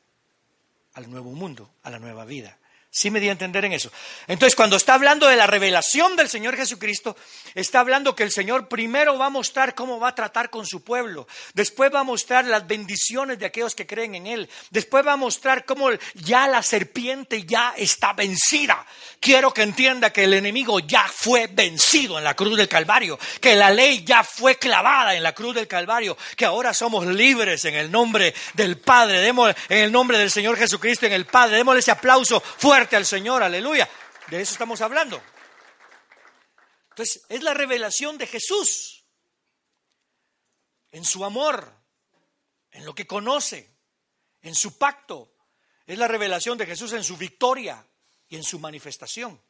[0.94, 2.59] al nuevo mundo, a la nueva vida.
[2.92, 3.92] Sí me di a entender en eso.
[4.26, 7.16] Entonces, cuando está hablando de la revelación del Señor Jesucristo,
[7.54, 10.84] está hablando que el Señor primero va a mostrar cómo va a tratar con su
[10.84, 15.14] pueblo, después va a mostrar las bendiciones de aquellos que creen en Él, después va
[15.14, 18.84] a mostrar cómo ya la serpiente ya está vencida.
[19.20, 23.56] Quiero que entienda que el enemigo ya fue vencido en la cruz del Calvario, que
[23.56, 27.76] la ley ya fue clavada en la cruz del Calvario, que ahora somos libres en
[27.76, 31.92] el nombre del Padre, en el nombre del Señor Jesucristo, en el Padre, démosle ese
[31.92, 33.90] aplauso fuerte al Señor, aleluya.
[34.28, 35.22] De eso estamos hablando.
[36.92, 39.06] Entonces, es la revelación de Jesús
[40.92, 41.74] en su amor,
[42.72, 43.76] en lo que conoce,
[44.42, 45.34] en su pacto.
[45.86, 47.86] Es la revelación de Jesús en su victoria
[48.28, 49.42] y en su manifestación.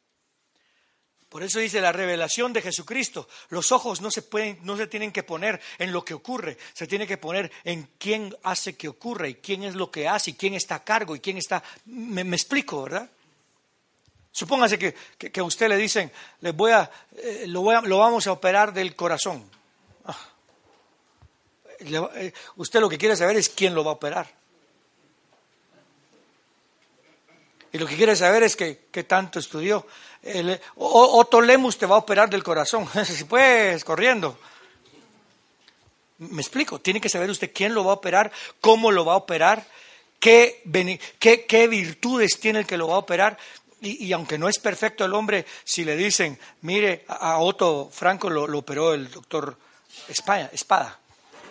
[1.28, 3.28] Por eso dice la revelación de Jesucristo.
[3.50, 6.88] Los ojos no se pueden, no se tienen que poner en lo que ocurre, se
[6.88, 10.34] tiene que poner en quién hace que ocurra y quién es lo que hace y
[10.34, 11.62] quién está a cargo y quién está.
[11.84, 13.08] Me, me explico, ¿verdad?
[14.32, 18.94] Supóngase que, a usted le dicen, le voy a, eh, lo, vamos a operar del
[18.94, 19.44] corazón.
[20.04, 20.16] Ah.
[21.80, 24.32] Eh, usted lo que quiere saber es quién lo va a operar.
[27.72, 29.86] Y lo que quiere saber es qué tanto estudió.
[30.22, 32.88] El, Otto Lemus te va a operar del corazón.
[33.04, 34.38] si puedes, corriendo.
[36.18, 39.16] Me explico, tiene que saber usted quién lo va a operar, cómo lo va a
[39.16, 39.66] operar,
[40.18, 40.62] qué,
[41.18, 43.38] qué virtudes tiene el que lo va a operar.
[43.82, 48.58] Y, aunque no es perfecto el hombre, si le dicen, mire, a, Otto Franco lo,
[48.58, 49.56] operó el doctor
[50.06, 51.00] Espada,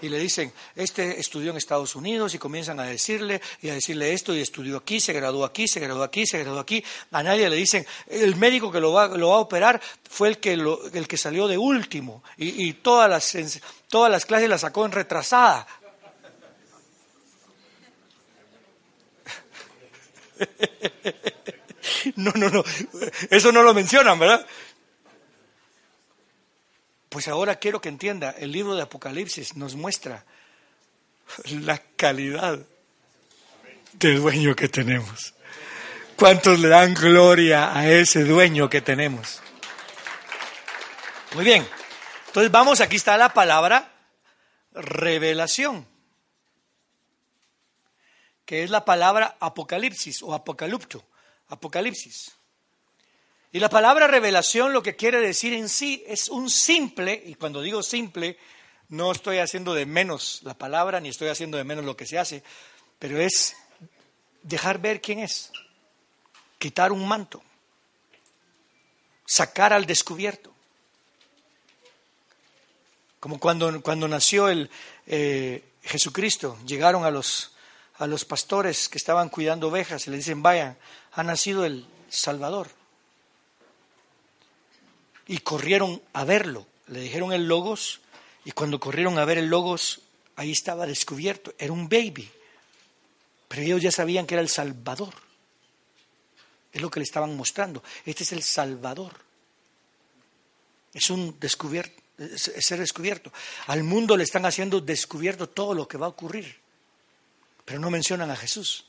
[0.02, 4.14] y le dicen, este estudió en Estados Unidos y comienzan a decirle y a decirle
[4.14, 6.84] esto y estudió aquí, se graduó aquí, se graduó aquí, se graduó aquí.
[7.12, 10.38] A nadie le dicen, el médico que lo va, lo va a operar fue el
[10.38, 14.92] que, el que salió de último y, todas, las, todas las clases las sacó en
[14.92, 15.68] retrasada.
[22.16, 22.64] No, no, no.
[23.30, 24.46] Eso no lo mencionan, ¿verdad?
[27.10, 30.24] Pues ahora quiero que entienda, el libro de Apocalipsis nos muestra
[31.46, 32.60] la calidad
[33.94, 35.34] del dueño que tenemos.
[36.16, 39.42] ¿Cuántos le dan gloria a ese dueño que tenemos?
[41.34, 41.68] Muy bien.
[42.28, 43.92] Entonces vamos, aquí está la palabra
[44.74, 45.88] revelación,
[48.46, 51.04] que es la palabra apocalipsis o apocalipto,
[51.50, 52.32] apocalipsis.
[53.52, 57.62] Y la palabra revelación lo que quiere decir en sí es un simple, y cuando
[57.62, 58.38] digo simple,
[58.90, 62.20] no estoy haciendo de menos la palabra, ni estoy haciendo de menos lo que se
[62.20, 62.44] hace,
[63.00, 63.56] pero es
[64.44, 65.52] dejar ver quién es,
[66.60, 67.42] quitar un manto,
[69.26, 70.54] sacar al descubierto.
[73.20, 74.70] Como cuando, cuando nació el,
[75.08, 77.52] eh, Jesucristo, llegaron a los,
[77.98, 80.78] a los pastores que estaban cuidando ovejas y le dicen, vayan,
[81.20, 82.70] ha nacido el Salvador.
[85.28, 88.02] Y corrieron a verlo, le dijeron el Logos,
[88.46, 90.02] y cuando corrieron a ver el Logos,
[90.36, 92.30] ahí estaba descubierto, era un baby.
[93.48, 95.14] Pero ellos ya sabían que era el Salvador.
[96.72, 97.84] Es lo que le estaban mostrando.
[98.06, 99.14] Este es el Salvador.
[100.94, 102.00] Es un descubierto
[102.38, 103.32] ser descubierto.
[103.68, 106.58] Al mundo le están haciendo descubierto todo lo que va a ocurrir,
[107.66, 108.89] pero no mencionan a Jesús.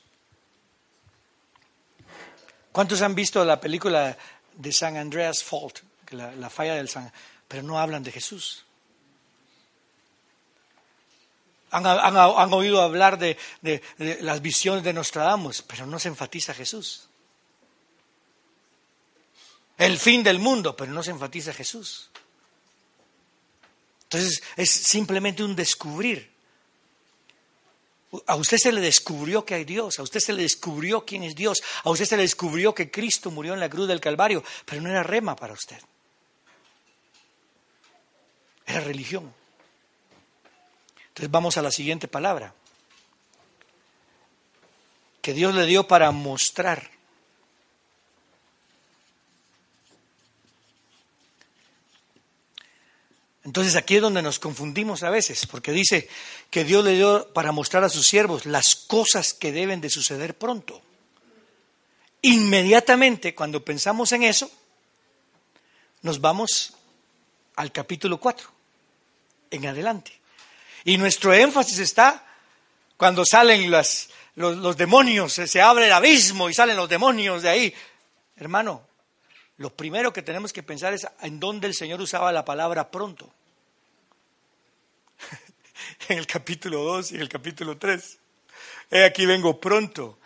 [2.71, 4.17] ¿Cuántos han visto la película
[4.55, 5.79] de San Andreas Fault,
[6.11, 7.11] la, falla del San,
[7.47, 8.65] pero no hablan de Jesús?
[11.71, 13.81] Han, oído hablar de, de,
[14.21, 17.07] las visiones de Nostradamus, pero no se enfatiza Jesús.
[19.77, 22.09] El fin del mundo, pero no se enfatiza Jesús.
[24.03, 26.30] Entonces es simplemente un descubrir.
[28.27, 31.33] A usted se le descubrió que hay Dios, a usted se le descubrió quién es
[31.33, 34.81] Dios, a usted se le descubrió que Cristo murió en la cruz del Calvario, pero
[34.81, 35.79] no era rema para usted.
[38.65, 39.33] Era religión.
[41.07, 42.53] Entonces vamos a la siguiente palabra,
[45.21, 46.91] que Dios le dio para mostrar
[53.43, 56.07] Entonces aquí es donde nos confundimos a veces, porque dice
[56.49, 60.37] que Dios le dio para mostrar a sus siervos las cosas que deben de suceder
[60.37, 60.81] pronto.
[62.21, 64.51] Inmediatamente, cuando pensamos en eso,
[66.03, 66.73] nos vamos
[67.55, 68.47] al capítulo 4,
[69.49, 70.19] en adelante.
[70.83, 72.23] Y nuestro énfasis está
[72.95, 77.73] cuando salen los, los demonios, se abre el abismo y salen los demonios de ahí.
[78.35, 78.83] Hermano,
[79.61, 83.31] lo primero que tenemos que pensar es en dónde el Señor usaba la palabra pronto.
[86.09, 88.17] en el capítulo 2 y en el capítulo 3.
[88.89, 90.17] He aquí vengo pronto,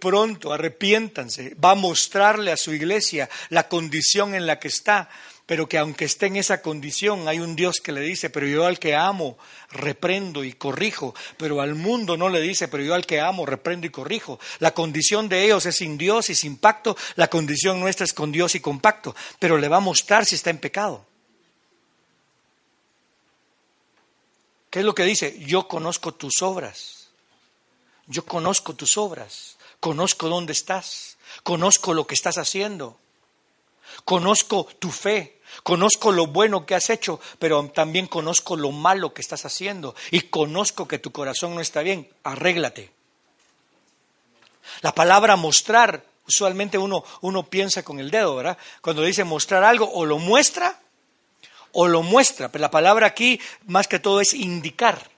[0.00, 1.56] pronto, arrepiéntanse.
[1.56, 5.10] Va a mostrarle a su iglesia la condición en la que está,
[5.48, 8.66] pero que aunque esté en esa condición, hay un Dios que le dice, pero yo
[8.66, 9.38] al que amo,
[9.70, 13.86] reprendo y corrijo, pero al mundo no le dice, pero yo al que amo, reprendo
[13.86, 14.38] y corrijo.
[14.58, 18.30] La condición de ellos es sin Dios y sin pacto, la condición nuestra es con
[18.30, 21.06] Dios y con pacto, pero le va a mostrar si está en pecado.
[24.68, 25.34] ¿Qué es lo que dice?
[25.46, 27.08] Yo conozco tus obras.
[28.06, 29.56] Yo conozco tus obras.
[29.80, 31.16] Conozco dónde estás.
[31.42, 32.98] Conozco lo que estás haciendo.
[34.04, 35.40] Conozco tu fe.
[35.62, 39.94] Conozco lo bueno que has hecho, pero también conozco lo malo que estás haciendo.
[40.10, 42.08] Y conozco que tu corazón no está bien.
[42.22, 42.90] Arréglate.
[44.82, 48.58] La palabra mostrar, usualmente uno, uno piensa con el dedo, ¿verdad?
[48.82, 50.80] Cuando dice mostrar algo, o lo muestra
[51.72, 55.10] o lo muestra, pero la palabra aquí más que todo es indicar.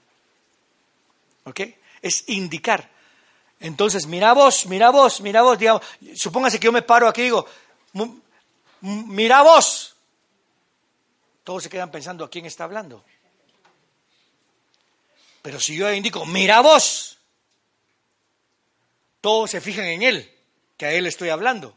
[1.45, 1.61] ¿Ok?
[2.01, 2.89] Es indicar.
[3.59, 5.83] Entonces, mira vos, mira vos, mira vos, digamos,
[6.15, 7.45] supóngase que yo me paro aquí y digo,
[8.81, 9.95] mira vos.
[11.43, 13.03] Todos se quedan pensando a quién está hablando.
[15.41, 17.17] Pero si yo indico, mira vos,
[19.21, 20.31] todos se fijan en él,
[20.77, 21.75] que a él estoy hablando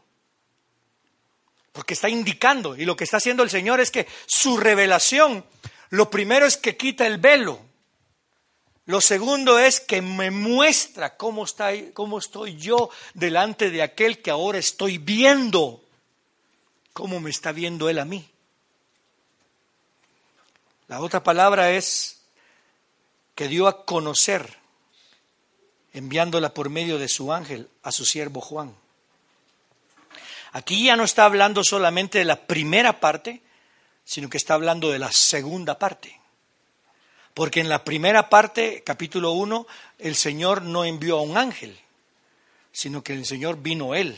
[1.75, 5.43] porque está indicando, y lo que está haciendo el Señor es que su revelación,
[5.89, 7.59] lo primero es que quita el velo,
[8.85, 14.31] lo segundo es que me muestra cómo, está, cómo estoy yo delante de aquel que
[14.31, 15.83] ahora estoy viendo,
[16.95, 18.25] cómo me está viendo Él a mí.
[20.87, 22.21] La otra palabra es
[23.35, 24.57] que dio a conocer,
[25.91, 28.73] enviándola por medio de su ángel a su siervo Juan.
[30.53, 33.41] Aquí ya no está hablando solamente de la primera parte,
[34.05, 36.17] sino que está hablando de la segunda parte.
[37.33, 39.67] Porque en la primera parte, capítulo 1,
[39.99, 41.77] el Señor no envió a un ángel,
[42.71, 44.17] sino que el Señor vino Él.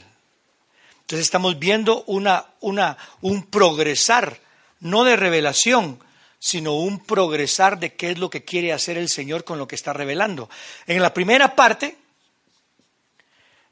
[1.07, 4.41] Entonces estamos viendo una, una, un progresar,
[4.81, 6.03] no de revelación,
[6.37, 9.75] sino un progresar de qué es lo que quiere hacer el Señor con lo que
[9.75, 10.49] está revelando.
[10.85, 11.97] En la primera parte,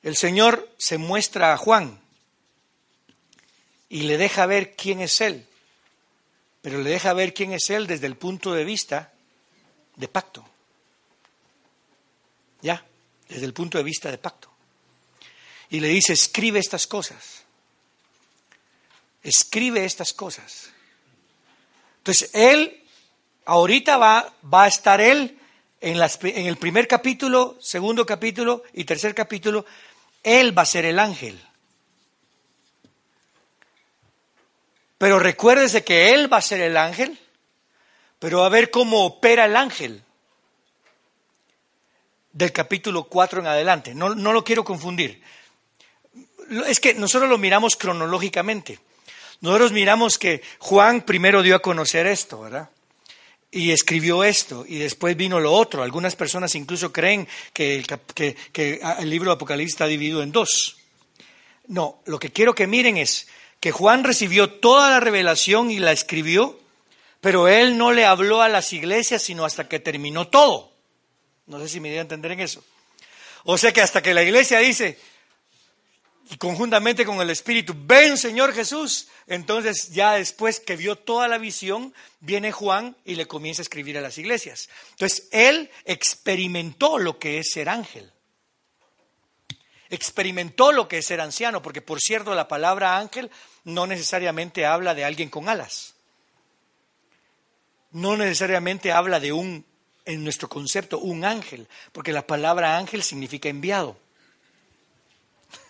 [0.01, 1.99] el Señor se muestra a Juan
[3.89, 5.45] y le deja ver quién es Él,
[6.61, 9.11] pero le deja ver quién es Él desde el punto de vista
[9.97, 10.47] de pacto.
[12.61, 12.81] ¿Ya?
[13.27, 14.54] Desde el punto de vista de pacto.
[15.69, 17.43] Y le dice, escribe estas cosas.
[19.23, 20.69] Escribe estas cosas.
[21.97, 22.83] Entonces, Él,
[23.45, 25.39] ahorita va, va a estar Él
[25.81, 29.65] en, el primer capítulo, segundo capítulo y tercer capítulo.
[30.23, 31.39] Él va a ser el ángel.
[34.97, 37.19] Pero recuérdese que Él va a ser el ángel,
[38.17, 40.03] pero a ver cómo opera el ángel
[42.31, 43.93] del capítulo 4 en adelante.
[43.93, 45.21] No, no lo quiero confundir.
[46.67, 48.79] Es que nosotros lo miramos cronológicamente.
[49.41, 52.69] Nosotros miramos que Juan primero dio a conocer esto, ¿verdad?
[53.51, 55.83] Y escribió esto, y después vino lo otro.
[55.83, 60.77] Algunas personas incluso creen que el, libro de Apocalipsis está dividido en dos.
[61.67, 63.27] No, lo que quiero que miren es,
[63.59, 66.59] que Juan recibió toda la revelación y la escribió,
[67.21, 70.71] pero él no le habló a las iglesias sino hasta que terminó todo.
[71.47, 72.63] No sé si me dio a entender en eso.
[73.43, 74.99] O sea que hasta que la iglesia dice,
[76.29, 81.37] y conjuntamente con el Espíritu, ven Señor Jesús, entonces ya después que vio toda la
[81.37, 84.69] visión, viene Juan y le comienza a escribir a las iglesias.
[84.91, 88.11] Entonces él experimentó lo que es ser ángel
[89.89, 93.31] experimentó lo que es ser anciano, porque por cierto la palabra ángel
[93.63, 95.95] no necesariamente habla de alguien con alas.
[97.91, 99.65] No necesariamente habla de un,
[100.05, 103.97] en nuestro concepto, un ángel, porque la palabra ángel significa enviado.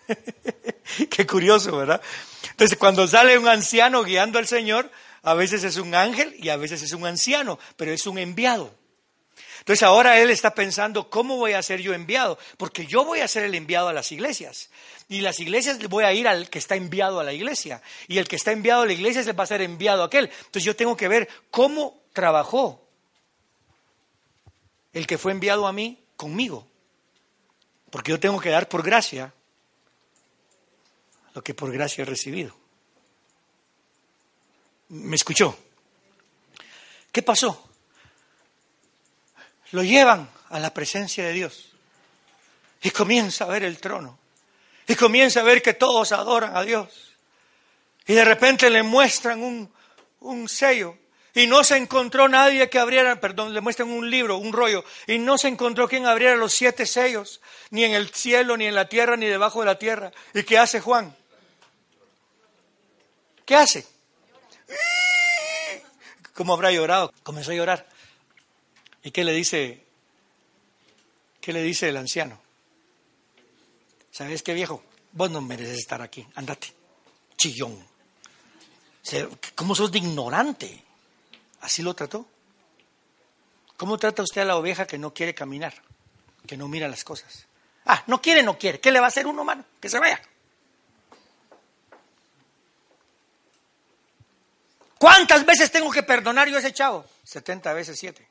[1.10, 2.00] Qué curioso, ¿verdad?
[2.50, 4.90] Entonces, cuando sale un anciano guiando al Señor,
[5.22, 8.72] a veces es un ángel y a veces es un anciano, pero es un enviado.
[9.66, 12.38] Entonces ahora él está pensando, ¿cómo voy a ser yo enviado?
[12.56, 14.70] Porque yo voy a ser el enviado a las iglesias.
[15.08, 17.82] Y las iglesias voy a ir al que está enviado a la iglesia.
[18.06, 20.26] Y el que está enviado a la iglesia se va a ser enviado a aquel.
[20.26, 22.86] Entonces yo tengo que ver cómo trabajó
[24.92, 26.68] el que fue enviado a mí conmigo.
[27.90, 29.34] Porque yo tengo que dar por gracia
[31.36, 32.56] lo que por gracia he recibido.
[34.88, 35.56] ¿Me escuchó?
[37.12, 37.62] ¿Qué pasó?
[39.72, 41.68] lo llevan a la presencia de Dios.
[42.82, 44.18] Y comienza a ver el trono.
[44.86, 47.12] Y comienza a ver que todos adoran a Dios.
[48.06, 49.70] Y de repente le muestran un,
[50.20, 50.96] un sello.
[51.34, 54.84] Y no se encontró nadie que abriera, perdón, le muestran un libro, un rollo.
[55.06, 57.42] Y no se encontró quien abriera los siete sellos.
[57.70, 60.12] Ni en el cielo, ni en la tierra, ni debajo de la tierra.
[60.32, 61.14] ¿Y qué hace Juan?
[63.46, 63.86] ¿Qué hace?
[66.34, 67.14] ¿Cómo habrá llorado?
[67.22, 67.88] Comenzó a llorar.
[69.02, 69.84] ¿Y qué le dice?
[71.40, 72.40] ¿Qué le dice el anciano?
[74.10, 74.82] ¿Sabes qué viejo?
[75.12, 76.74] Vos no mereces estar aquí, andate,
[77.36, 77.86] chillón.
[79.54, 80.82] ¿Cómo sos de ignorante?
[81.60, 82.26] Así lo trató.
[83.76, 85.74] ¿Cómo trata usted a la oveja que no quiere caminar,
[86.46, 87.46] que no mira las cosas?
[87.84, 88.80] Ah, no quiere, no quiere.
[88.80, 89.64] ¿Qué le va a hacer uno, mano?
[89.80, 90.20] Que se vaya.
[94.98, 97.04] ¿Cuántas veces tengo que perdonar yo a ese chavo?
[97.24, 98.28] 70 veces 7.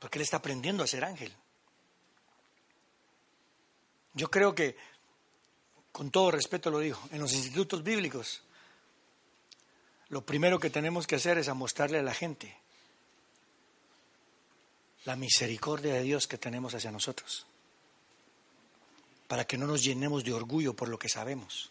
[0.00, 1.32] porque él está aprendiendo a ser ángel.
[4.14, 4.76] Yo creo que,
[5.92, 8.42] con todo respeto lo digo, en los institutos bíblicos,
[10.08, 12.56] lo primero que tenemos que hacer es mostrarle a la gente
[15.04, 17.46] la misericordia de Dios que tenemos hacia nosotros,
[19.28, 21.70] para que no nos llenemos de orgullo por lo que sabemos.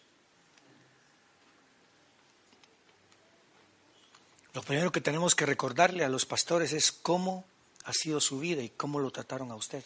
[4.52, 7.44] Lo primero que tenemos que recordarle a los pastores es cómo
[7.84, 9.84] ha sido su vida y cómo lo trataron a usted.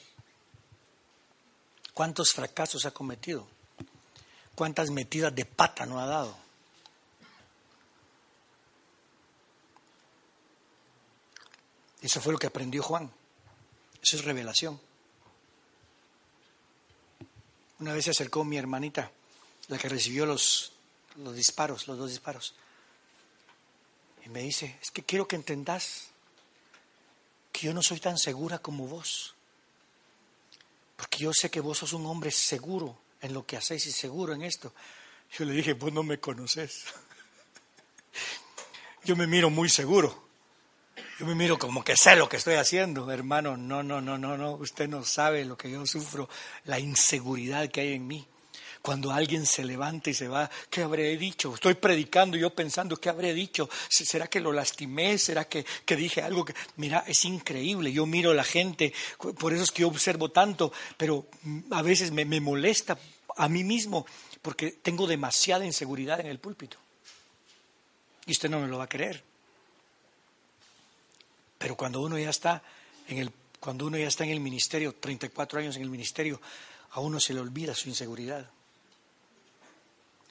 [1.92, 3.46] ¿Cuántos fracasos ha cometido?
[4.54, 6.36] ¿Cuántas metidas de pata no ha dado?
[12.00, 13.10] Eso fue lo que aprendió Juan.
[14.02, 14.80] Eso es revelación.
[17.80, 19.10] Una vez se acercó mi hermanita,
[19.68, 20.72] la que recibió los,
[21.16, 22.54] los disparos, los dos disparos,
[24.24, 26.08] y me dice, es que quiero que entendas
[27.52, 29.34] que yo no soy tan segura como vos.
[30.96, 34.32] Porque yo sé que vos sos un hombre seguro en lo que hacéis y seguro
[34.32, 34.72] en esto.
[35.38, 36.84] Yo le dije, vos no me conoces.
[39.04, 40.24] Yo me miro muy seguro.
[41.18, 43.56] Yo me miro como que sé lo que estoy haciendo, hermano.
[43.56, 44.52] No, no, no, no, no.
[44.52, 46.28] Usted no sabe lo que yo sufro,
[46.64, 48.26] la inseguridad que hay en mí.
[48.84, 51.54] Cuando alguien se levanta y se va, ¿qué habré dicho?
[51.54, 53.70] Estoy predicando yo pensando, ¿qué habré dicho?
[53.88, 55.16] ¿Será que lo lastimé?
[55.16, 56.54] ¿Será que, que dije algo que...
[56.76, 58.92] Mira, es increíble, yo miro a la gente,
[59.38, 61.26] por eso es que yo observo tanto, pero
[61.70, 62.98] a veces me, me molesta
[63.38, 64.04] a mí mismo
[64.42, 66.76] porque tengo demasiada inseguridad en el púlpito.
[68.26, 69.24] Y usted no me lo va a creer.
[71.56, 72.62] Pero cuando uno ya está
[73.08, 76.38] en el, cuando uno ya está en el ministerio, 34 años en el ministerio,
[76.90, 78.50] a uno se le olvida su inseguridad.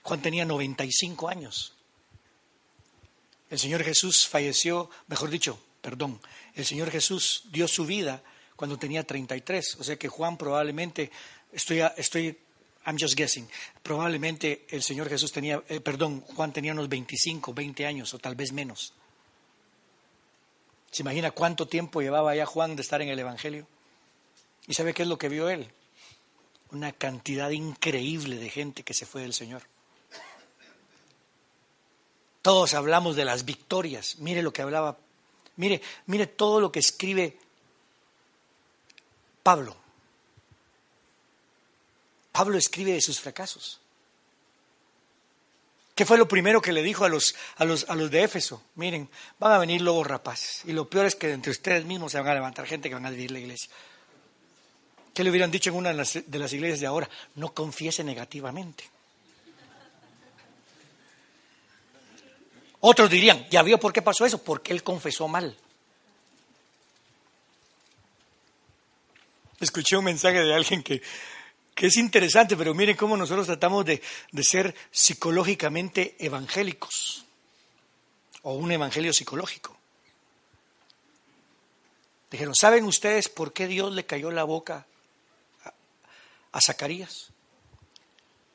[0.04, 1.74] Juan tenía 95 años.
[3.50, 6.20] El Señor Jesús falleció, mejor dicho, perdón,
[6.56, 8.24] el Señor Jesús dio su vida
[8.56, 9.78] cuando tenía 33.
[9.80, 11.12] O sea que Juan probablemente,
[11.52, 12.38] estoy, estoy
[12.86, 13.48] I'm just guessing,
[13.82, 18.36] probablemente el Señor Jesús tenía, eh, perdón, Juan tenía unos 25, 20 años o tal
[18.36, 18.94] vez menos.
[20.92, 23.68] ¿Se imagina cuánto tiempo llevaba ya Juan de estar en el Evangelio?
[24.68, 25.72] ¿Y sabe qué es lo que vio él?
[26.72, 29.64] Una cantidad increíble de gente que se fue del Señor.
[32.44, 34.18] Todos hablamos de las victorias.
[34.20, 34.98] Mire lo que hablaba.
[35.56, 37.38] Mire, mire todo lo que escribe
[39.42, 39.76] Pablo.
[42.34, 43.80] Pablo escribe de sus fracasos.
[45.96, 48.62] ¿Qué fue lo primero que le dijo a los, a los, a los de Éfeso?
[48.76, 50.64] Miren, van a venir lobos rapaces.
[50.66, 53.06] Y lo peor es que entre ustedes mismos se van a levantar gente que van
[53.06, 53.70] a dividir la iglesia.
[55.14, 57.10] ¿Qué le hubieran dicho en una de las, de las iglesias de ahora?
[57.36, 58.84] No confiese negativamente.
[62.86, 64.44] Otros dirían, ¿ya vio por qué pasó eso?
[64.44, 65.56] Porque él confesó mal.
[69.58, 71.02] Escuché un mensaje de alguien que,
[71.74, 74.02] que es interesante, pero miren cómo nosotros tratamos de,
[74.34, 77.24] de ser psicológicamente evangélicos,
[78.42, 79.78] o un evangelio psicológico.
[82.32, 84.86] Dijeron, ¿saben ustedes por qué Dios le cayó la boca
[85.64, 85.74] a,
[86.52, 87.30] a Zacarías?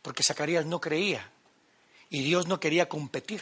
[0.03, 1.31] Porque Zacarías no creía
[2.11, 3.41] y Dios no quería competir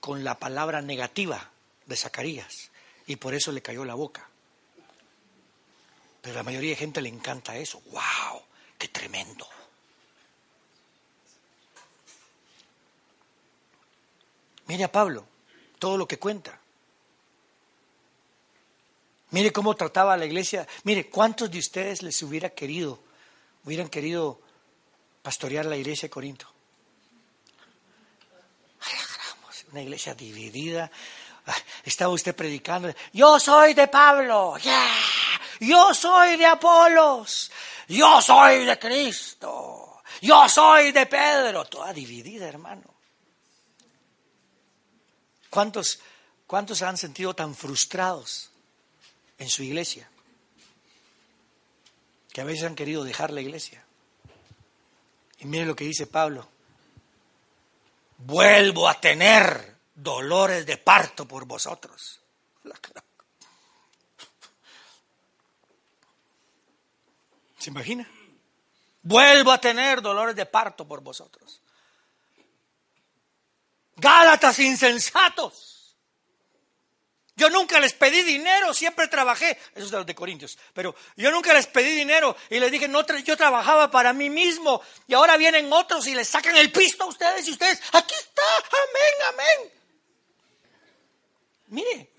[0.00, 1.50] con la palabra negativa
[1.86, 2.70] de Zacarías
[3.06, 4.28] y por eso le cayó la boca.
[6.22, 7.80] Pero a la mayoría de gente le encanta eso.
[7.90, 8.42] ¡Wow!
[8.78, 9.46] ¡Qué tremendo!
[14.66, 15.26] Mire a Pablo,
[15.78, 16.60] todo lo que cuenta.
[19.30, 20.66] Mire cómo trataba a la iglesia.
[20.84, 23.00] Mire, ¿cuántos de ustedes les hubiera querido,
[23.64, 24.40] hubieran querido
[25.22, 26.46] pastorear la iglesia de Corinto?
[29.72, 30.90] Una iglesia dividida.
[31.46, 34.56] Ah, estaba usted predicando, yo soy de Pablo,
[35.60, 37.50] yo soy de Apolos,
[37.88, 42.94] yo soy de Cristo, yo soy de Pedro, toda dividida, hermano.
[45.48, 45.98] ¿Cuántos,
[46.46, 48.50] cuántos se han sentido tan frustrados
[49.38, 50.08] en su iglesia?
[52.32, 53.84] Que a veces han querido dejar la iglesia.
[55.38, 56.46] Y mire lo que dice Pablo
[58.20, 62.20] vuelvo a tener dolores de parto por vosotros.
[67.58, 68.08] ¿Se imagina?
[69.02, 71.60] Vuelvo a tener dolores de parto por vosotros.
[73.96, 75.79] Gálatas insensatos.
[77.40, 79.52] Yo nunca les pedí dinero, siempre trabajé.
[79.74, 80.58] Eso es de los de Corintios.
[80.74, 84.82] Pero yo nunca les pedí dinero y les dije, no, yo trabajaba para mí mismo.
[85.06, 88.42] Y ahora vienen otros y les sacan el pisto a ustedes y ustedes, aquí está,
[88.68, 89.72] amén, amén.
[91.68, 92.10] Mire.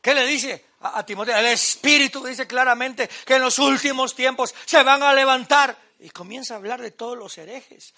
[0.00, 1.36] ¿Qué le dice a, a Timoteo?
[1.36, 6.54] El Espíritu dice claramente que en los últimos tiempos se van a levantar y comienza
[6.54, 7.92] a hablar de todos los herejes.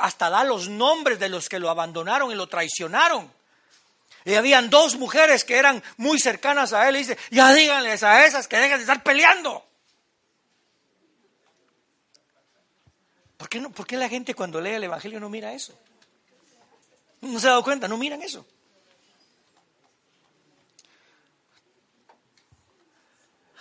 [0.00, 3.37] Hasta da los nombres de los que lo abandonaron y lo traicionaron.
[4.24, 6.96] Y habían dos mujeres que eran muy cercanas a él.
[6.96, 9.64] Y dice, ya díganles a esas que dejen de estar peleando.
[13.36, 15.72] ¿Por qué, no, ¿Por qué la gente cuando lee el Evangelio no mira eso?
[17.20, 17.88] ¿No se ha dado cuenta?
[17.88, 18.44] No miran eso.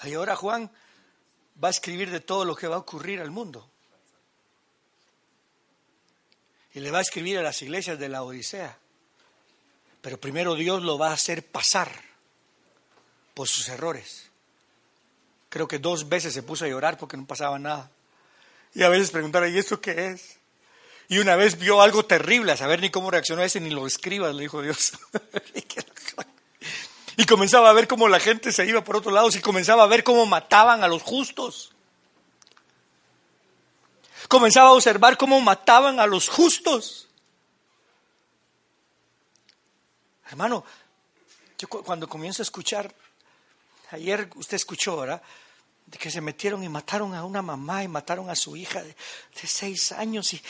[0.04, 0.70] Y ahora Juan
[1.62, 3.70] va a escribir de todo lo que va a ocurrir al mundo.
[6.74, 8.78] Y le va a escribir a las iglesias de la Odisea.
[10.02, 11.92] Pero primero Dios lo va a hacer pasar
[13.34, 14.30] por sus errores.
[15.50, 17.90] Creo que dos veces se puso a llorar porque no pasaba nada.
[18.74, 20.38] Y a veces preguntaba, ¿y esto qué es?
[21.10, 24.36] Y una vez vio algo terrible, a saber ni cómo reaccionó ese, ni lo escribas,
[24.36, 24.94] le dijo Dios.
[27.18, 29.88] y comenzaba a ver cómo la gente se iba por otros lados y comenzaba a
[29.88, 31.72] ver cómo mataban a los justos.
[34.28, 37.07] Comenzaba a observar cómo mataban a los justos.
[40.30, 40.64] Hermano,
[41.58, 42.94] yo cuando comienzo a escuchar,
[43.92, 45.22] ayer usted escuchó, ¿verdad?
[45.88, 48.96] de que se metieron y mataron a una mamá y mataron a su hija de,
[49.46, 50.42] seis años y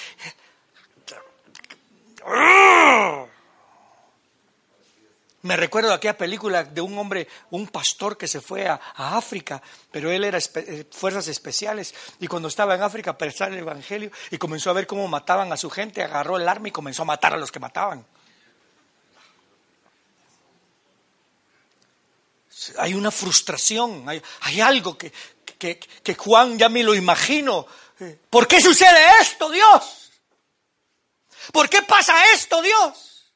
[5.44, 9.62] me recuerdo aquella película de un hombre, un pastor que se fue a, África,
[9.92, 14.40] pero él era eh, fuerzas especiales y cuando estaba en África prestaba el evangelio y
[14.40, 17.34] comenzó a ver cómo mataban a su gente, agarró el arma y comenzó a matar
[17.34, 18.06] a los que mataban.
[22.78, 25.12] Hay una frustración, hay, algo que,
[25.58, 27.66] que Juan ya me lo imagino.
[28.30, 30.12] ¿Por qué sucede esto, Dios?
[31.52, 33.32] ¿Por qué pasa esto, Dios?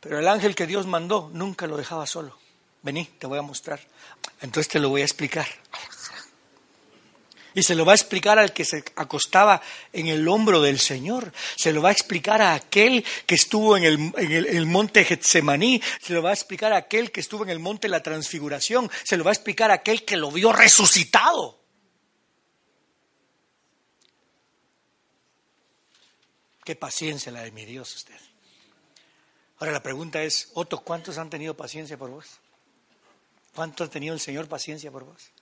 [0.00, 2.38] Pero el ángel que Dios mandó nunca lo dejaba solo.
[2.82, 3.80] Vení, te voy a mostrar.
[4.40, 5.46] Entonces te lo voy a explicar.
[7.58, 9.60] Y se lo va a explicar al que se acostaba
[9.92, 11.32] en el hombro del Señor.
[11.56, 15.82] Se lo va a explicar a aquel que estuvo en el, en el, monte Getsemaní.
[16.00, 18.88] Se lo va a explicar a aquel que estuvo en el monte la transfiguración.
[19.02, 21.58] Se lo va a explicar a aquel que lo vio resucitado.
[26.64, 28.20] Qué paciencia la de mi Dios usted.
[29.58, 32.38] Ahora la pregunta es, Otto, ¿cuántos han tenido paciencia por vos?
[33.52, 35.32] ¿Cuántos ha tenido el Señor paciencia por vos?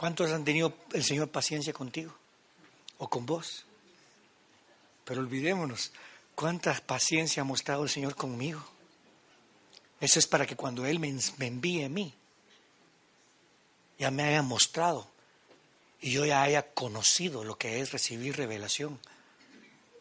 [0.00, 2.16] ¿Cuántos han tenido el Señor paciencia contigo
[2.96, 3.66] o con vos?
[5.04, 5.92] Pero olvidémonos,
[6.34, 8.66] ¿cuánta paciencia ha mostrado el Señor conmigo?
[10.00, 12.14] Eso es para que cuando Él me, me envíe a mí,
[13.98, 15.06] ya me haya mostrado
[16.00, 18.98] y yo ya haya conocido lo que es recibir revelación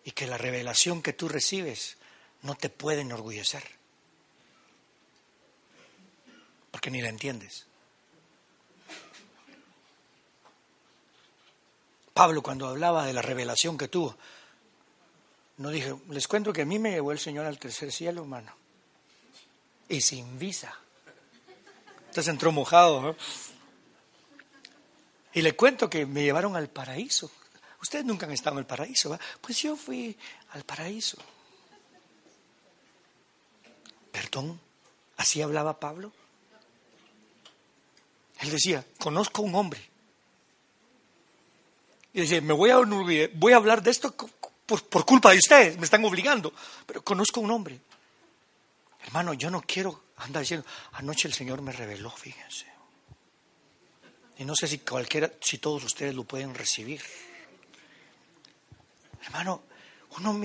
[0.05, 1.97] y que la revelación que tú recibes
[2.41, 3.65] no te puede enorgullecer,
[6.71, 7.65] porque ni la entiendes.
[12.19, 14.13] Pablo cuando hablaba de la revelación que tuvo,
[15.55, 18.53] no dije, les cuento que a mí me llevó el Señor al tercer cielo, hermano,
[19.87, 20.77] y sin visa.
[22.07, 23.15] Entonces entró mojado.
[25.31, 27.31] Y le cuento que me llevaron al paraíso.
[27.81, 29.17] Ustedes nunca han estado en el paraíso.
[29.39, 30.17] Pues yo fui
[30.51, 31.17] al paraíso.
[34.11, 34.59] Perdón,
[35.15, 36.11] ¿así hablaba Pablo?
[38.41, 39.89] Él decía, conozco a un hombre.
[42.13, 42.79] Y decía, me voy a,
[43.33, 44.15] voy a hablar de esto
[44.65, 46.53] por, por culpa de ustedes, me están obligando,
[46.85, 47.79] pero conozco un hombre.
[49.03, 52.65] Hermano, yo no quiero andar diciendo, anoche el Señor me reveló, fíjense.
[54.37, 57.01] Y no sé si cualquiera, si todos ustedes lo pueden recibir.
[59.23, 59.63] Hermano,
[60.17, 60.41] uno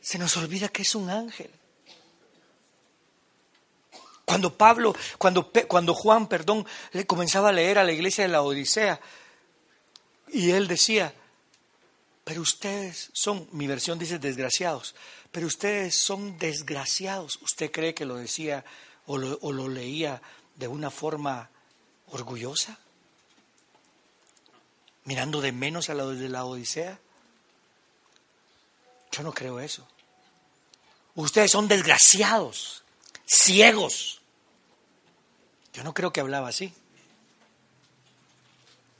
[0.00, 1.50] se nos olvida que es un ángel.
[4.24, 8.42] Cuando Pablo, cuando, cuando Juan, perdón, le comenzaba a leer a la iglesia de la
[8.42, 9.00] Odisea,
[10.32, 11.14] y él decía,
[12.24, 14.94] pero ustedes son, mi versión dice desgraciados,
[15.30, 17.38] pero ustedes son desgraciados.
[17.42, 18.64] ¿Usted cree que lo decía
[19.06, 20.22] o lo, leía
[20.56, 21.50] de una forma
[22.10, 22.78] orgullosa?
[25.04, 26.98] Mirando de menos a los de la Odisea.
[29.10, 29.86] Yo no creo eso.
[31.14, 32.84] Ustedes son desgraciados,
[33.26, 34.22] ciegos.
[35.74, 36.72] Yo no creo que hablaba así.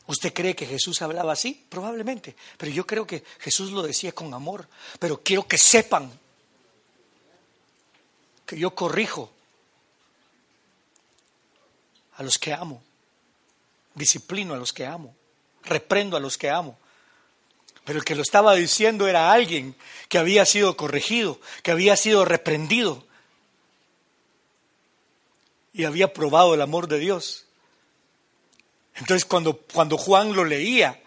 [0.06, 1.64] ¿Usted cree que Jesús hablaba así?
[1.68, 2.34] Probablemente.
[2.58, 4.68] Pero yo creo que Jesús lo decía con amor.
[4.98, 6.10] Pero quiero que sepan
[8.44, 9.30] que yo corrijo
[12.16, 12.82] a los que amo.
[13.94, 15.14] Disciplino a los que amo.
[15.64, 16.76] Reprendo a los que amo.
[17.84, 19.74] Pero el que lo estaba diciendo era alguien
[20.08, 23.04] que había sido corregido, que había sido reprendido
[25.72, 27.46] y había probado el amor de Dios.
[28.96, 31.00] Entonces cuando, cuando Juan lo leía,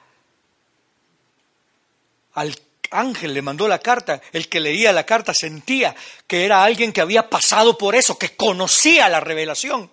[2.33, 2.57] al
[2.91, 5.95] ángel le mandó la carta, el que leía la carta sentía
[6.27, 9.89] que era alguien que había pasado por eso, que conocía la revelación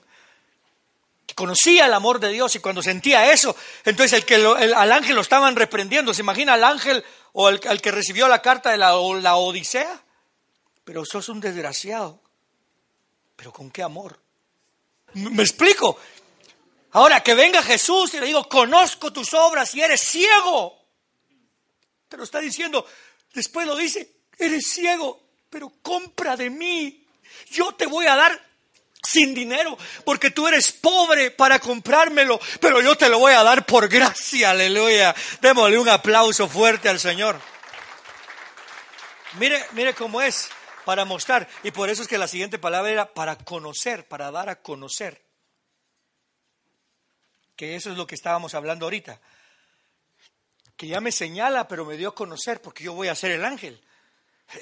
[1.35, 5.23] conocía el amor de Dios y cuando sentía eso, entonces el que al ángel lo
[5.23, 6.15] estaban reprendiendo.
[6.15, 10.03] ¿Se imagina al ángel o al, que recibió la carta de la, la Odisea?
[10.85, 12.21] Pero sos un desgraciado.
[13.37, 14.19] Pero con qué amor.
[15.15, 15.99] ¿Me explico?
[16.93, 20.79] Ahora que venga Jesús y le digo, conozco tus obras y eres ciego.
[22.09, 22.87] Te lo está diciendo.
[23.33, 27.07] Después lo dice, eres ciego, pero compra de mí.
[27.51, 28.53] Yo te voy a dar
[29.03, 33.67] sin dinero, porque tú eres pobre para comprármelo, pero yo te lo voy a dar
[33.67, 35.15] por gracia, aleluya.
[35.41, 37.41] Démosle un aplauso fuerte al Señor.
[39.39, 40.49] Mire, mire cómo es
[40.85, 44.49] para mostrar, y por eso es que la siguiente palabra era para conocer, para dar
[44.49, 45.32] a conocer.
[47.63, 49.21] Que eso es lo que estábamos hablando ahorita.
[50.77, 53.45] Que ya me señala, pero me dio a conocer, porque yo voy a ser el
[53.45, 53.81] ángel.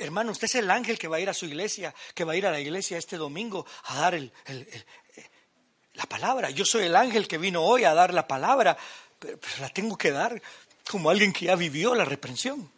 [0.01, 2.37] Hermano, usted es el ángel que va a ir a su iglesia, que va a
[2.37, 4.31] ir a la iglesia este domingo a dar el,
[5.95, 6.51] la palabra.
[6.51, 8.77] Yo soy el ángel que vino hoy a dar la palabra,
[9.19, 10.43] pero, la tengo que dar
[10.87, 12.71] como alguien que ya vivió la reprensión.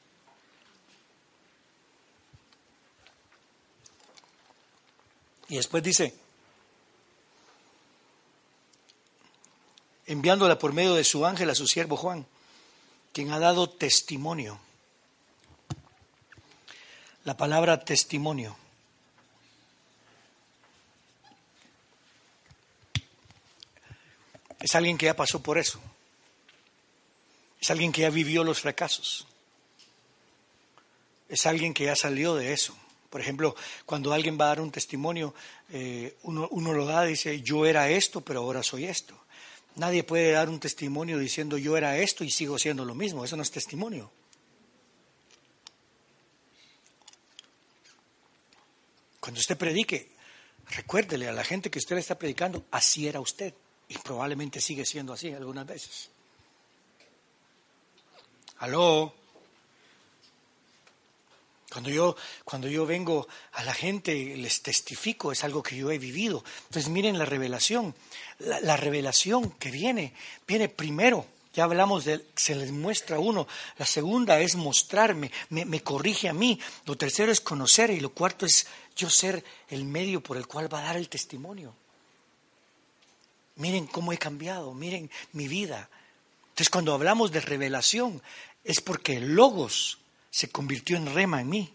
[5.49, 6.15] Y después dice,
[10.07, 12.27] enviándola por medio de su ángel a su siervo Juan,
[13.13, 14.59] quien ha dado testimonio.
[17.25, 18.57] La palabra testimonio.
[24.61, 25.81] Es alguien que ya pasó por eso.
[27.61, 29.27] Es alguien que ya vivió los fracasos.
[31.29, 32.77] Es alguien que ya salió de eso.
[33.11, 33.55] Por ejemplo,
[33.87, 35.35] cuando alguien va a dar un testimonio,
[35.71, 39.17] eh, uno, uno lo da y dice, yo era esto, pero ahora soy esto.
[39.77, 43.25] Nadie puede dar un testimonio diciendo yo era esto y sigo siendo lo mismo.
[43.25, 44.11] Eso no es testimonio.
[49.19, 50.11] Cuando usted predique,
[50.71, 53.55] recuérdele a la gente que usted le está predicando, así era usted.
[53.89, 56.11] Y probablemente sigue siendo así algunas veces.
[58.59, 59.22] Aló.
[61.73, 65.99] Cuando yo, cuando yo vengo a la gente, les testifico, es algo que yo he
[65.99, 66.45] vivido.
[66.67, 67.95] Entonces miren la revelación.
[68.41, 70.13] La, revelación que viene,
[70.47, 71.25] viene primero.
[71.55, 73.49] Ya hablamos de, se les muestra uno.
[73.79, 76.61] La segunda es mostrarme, me, me corrige a mí.
[76.85, 80.73] Lo tercero es conocer y lo cuarto es yo ser el medio por el cual
[80.73, 81.75] va a dar el testimonio.
[83.57, 85.89] Miren cómo he cambiado, miren mi vida.
[86.51, 88.23] Entonces cuando hablamos de revelación
[88.63, 90.02] es porque el logos
[90.33, 91.75] se convirtió en rema en mí.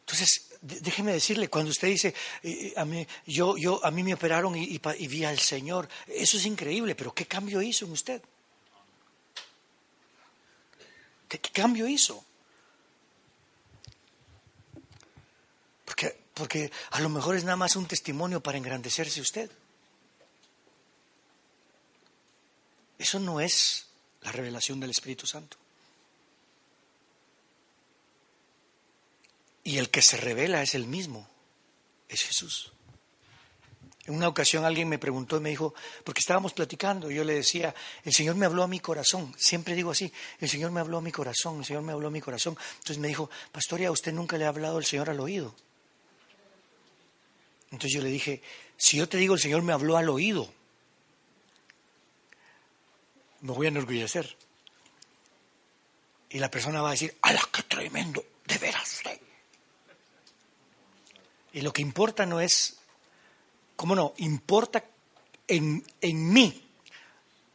[0.00, 2.08] Entonces, déjeme decirle, cuando usted dice,
[2.42, 6.38] eh, eh, a, mí, yo, yo, a mí me operaron y, vi al Señor, eso
[6.38, 8.22] es increíble, pero ¿qué cambio hizo en usted?
[11.28, 12.24] ¿Qué, qué cambio hizo?
[15.84, 19.50] Porque, porque a lo mejor es nada más un testimonio para engrandecerse usted.
[22.98, 23.86] Eso no es
[24.22, 25.56] la revelación del Espíritu Santo.
[29.62, 31.28] Y el que se revela es el mismo,
[32.08, 32.72] es Jesús.
[34.06, 37.74] En una ocasión alguien me preguntó y me dijo, porque estábamos platicando, yo le decía,
[38.04, 41.02] el Señor me habló a mi corazón, siempre digo así, el Señor me habló a
[41.02, 42.56] mi corazón, el Señor me habló a mi corazón.
[42.76, 45.54] Entonces me dijo, Pastoria, ¿a usted nunca le ha hablado el Señor al oído?
[47.70, 48.40] Entonces yo le dije,
[48.78, 50.50] si yo te digo el Señor me habló al oído,
[53.40, 54.36] me voy a enorgullecer.
[56.30, 58.24] Y la persona va a decir, ¡ala, qué tremendo!
[58.44, 59.02] De veras.
[61.52, 62.78] Y lo que importa no es,
[63.76, 64.14] ¿cómo no?
[64.18, 64.84] Importa
[65.46, 66.62] en, en mí.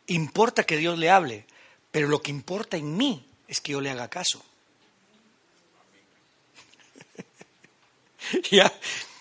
[0.08, 1.46] Importa que Dios le hable.
[1.92, 4.44] Pero lo que importa en mí es que yo le haga caso.
[8.52, 8.72] ya,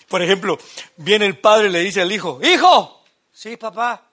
[0.08, 0.58] por ejemplo,
[0.96, 4.08] viene el padre y le dice al hijo, hijo, sí, papá,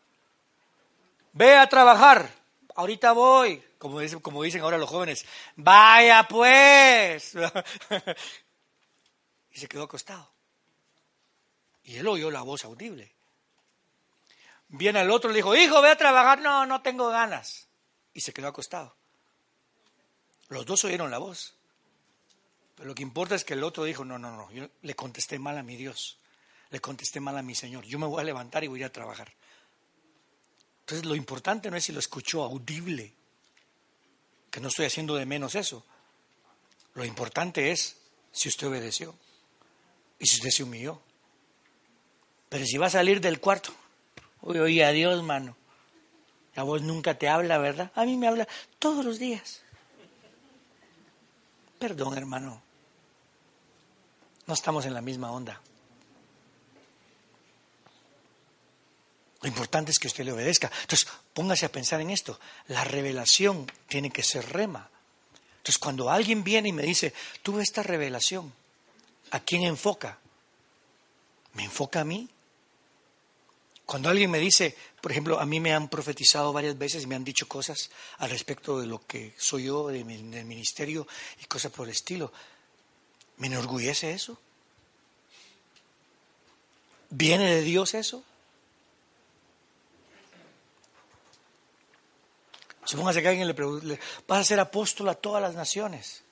[1.33, 2.38] ve a trabajar
[2.79, 5.25] ahorita voy, como dicen, como dicen ahora los jóvenes,
[5.57, 7.33] vaya pues.
[9.51, 10.31] y se quedó acostado.
[11.83, 13.13] Y él oyó la voz audible.
[14.69, 16.39] Viene al otro y le dijo, hijo, ve a trabajar.
[16.39, 17.67] No, no tengo ganas.
[18.13, 18.95] Y se quedó acostado.
[20.47, 21.55] Los dos oyeron la voz.
[22.75, 25.37] Pero lo que importa es que el otro dijo, no, no, no, yo le contesté
[25.37, 26.17] mal a mi Dios.
[26.69, 27.83] Le contesté mal a mi Señor.
[27.83, 29.33] Yo me voy a levantar y voy a ir a trabajar.
[30.89, 33.13] Entonces lo importante no es si lo escuchó audible,
[34.49, 35.85] que no estoy haciendo de menos eso.
[36.95, 37.95] Lo importante es
[38.31, 39.13] si usted obedeció
[40.17, 40.99] y si usted se humilló.
[42.49, 43.71] Pero si va a salir del cuarto,
[44.41, 45.55] oye, oye, adiós, mano.
[46.55, 47.91] La voz nunca te habla, ¿verdad?
[47.93, 48.47] A mí me habla
[48.79, 49.61] todos los días.
[51.77, 52.63] Perdón, hermano.
[54.47, 55.61] No estamos en la misma onda.
[59.41, 60.69] Lo importante es que usted le obedezca.
[60.81, 62.39] Entonces, póngase a pensar en esto.
[62.67, 64.89] La revelación tiene que ser rema.
[65.57, 68.53] Entonces, cuando alguien viene y me dice, tuve esta revelación,
[69.31, 70.19] ¿a quién enfoca?
[71.53, 72.29] ¿Me enfoca a mí?
[73.85, 77.23] Cuando alguien me dice, por ejemplo, a mí me han profetizado varias veces, me han
[77.23, 81.07] dicho cosas al respecto de lo que soy yo, del ministerio
[81.41, 82.31] y cosas por el estilo,
[83.37, 84.37] ¿me enorgullece eso?
[87.09, 88.23] ¿Viene de Dios eso?
[92.89, 96.23] Supóngase que alguien le pregunte, vas a ser apóstol a todas las naciones.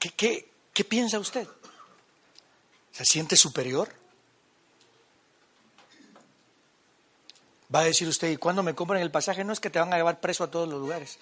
[0.00, 1.46] ¿Qué, qué piensa usted?
[2.90, 3.94] ¿Se siente superior?
[7.72, 9.44] Va a decir usted, ¿y cuando me compran el pasaje?
[9.44, 11.20] No es que te van a llevar preso a todos los lugares.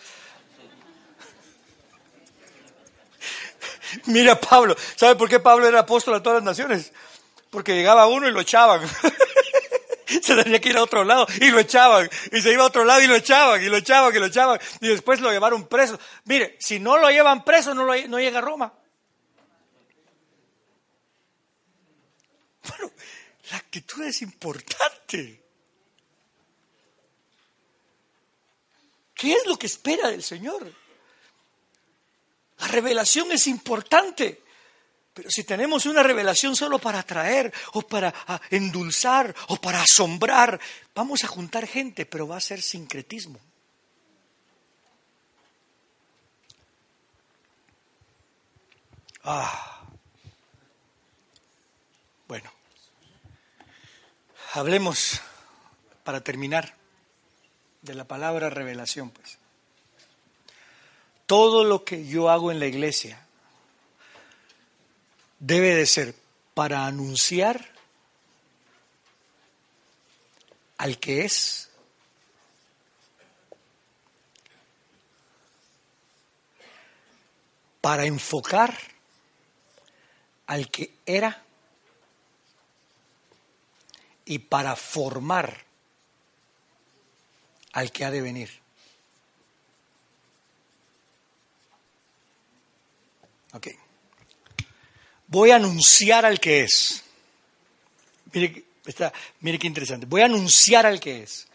[4.07, 6.95] Mira Pablo, ¿sabe por qué Pablo era apóstol a todas las naciones?
[7.51, 8.81] Porque llegaba uno y lo echaban.
[10.23, 12.11] se tenía que ir a otro lado y lo echaban.
[12.33, 14.61] Y se iba a otro lado y lo echaban, y lo echaban, y lo echaban.
[14.81, 15.99] Y después lo llevaron preso.
[16.25, 18.73] Mire, si no lo llevan preso, no, no llega a Roma.
[22.63, 22.93] Bueno,
[23.51, 25.43] la actitud es importante.
[29.15, 30.73] ¿Qué es lo que espera del Señor?
[32.59, 34.43] La revelación es importante.
[35.13, 40.61] Pero si tenemos una revelación solo para atraer o para ah, endulzar o para asombrar,
[40.95, 43.41] vamos a juntar gente, pero va a ser sincretismo.
[49.25, 49.83] Ah.
[52.29, 52.51] Bueno.
[54.53, 55.21] Hablemos
[56.05, 56.75] para terminar
[57.83, 59.39] de la palabra revelación, pues.
[61.27, 63.25] Todo lo que yo hago en la iglesia
[65.41, 66.15] debe de ser
[66.55, 67.67] para anunciar
[70.77, 71.71] al que es,
[77.81, 78.77] para enfocar
[80.47, 81.43] al que era
[84.27, 85.65] y para formar
[87.73, 88.61] al que ha de venir.
[93.53, 93.90] Okay
[95.31, 97.03] voy a anunciar al que es.
[98.33, 98.65] Mire,
[99.41, 100.07] mire qué interesante.
[100.07, 101.47] Voy a anunciar al que es.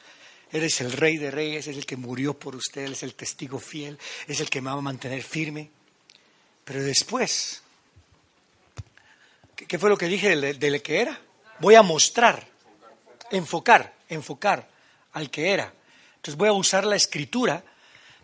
[0.51, 3.99] Eres el rey de reyes, es el que murió por usted, es el testigo fiel,
[4.27, 5.69] es el que me va a mantener firme.
[6.63, 7.61] Pero después,
[9.55, 11.19] ¿qué, fue lo que dije del, del que era?
[11.59, 12.47] Voy a mostrar,
[13.31, 14.69] enfocar, enfocar
[15.11, 15.73] al que era.
[16.15, 17.63] Entonces voy a usar la escritura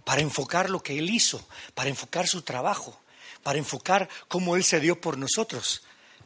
[0.05, 3.00] para enfocar lo que él hizo, para enfocar su trabajo,
[3.43, 5.83] para enfocar cómo Él se dio por nosotros.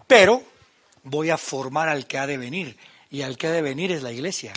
[0.08, 0.44] Pero
[1.04, 2.78] voy a formar al que ha de venir.
[3.10, 4.52] Y al que ha de venir es la iglesia,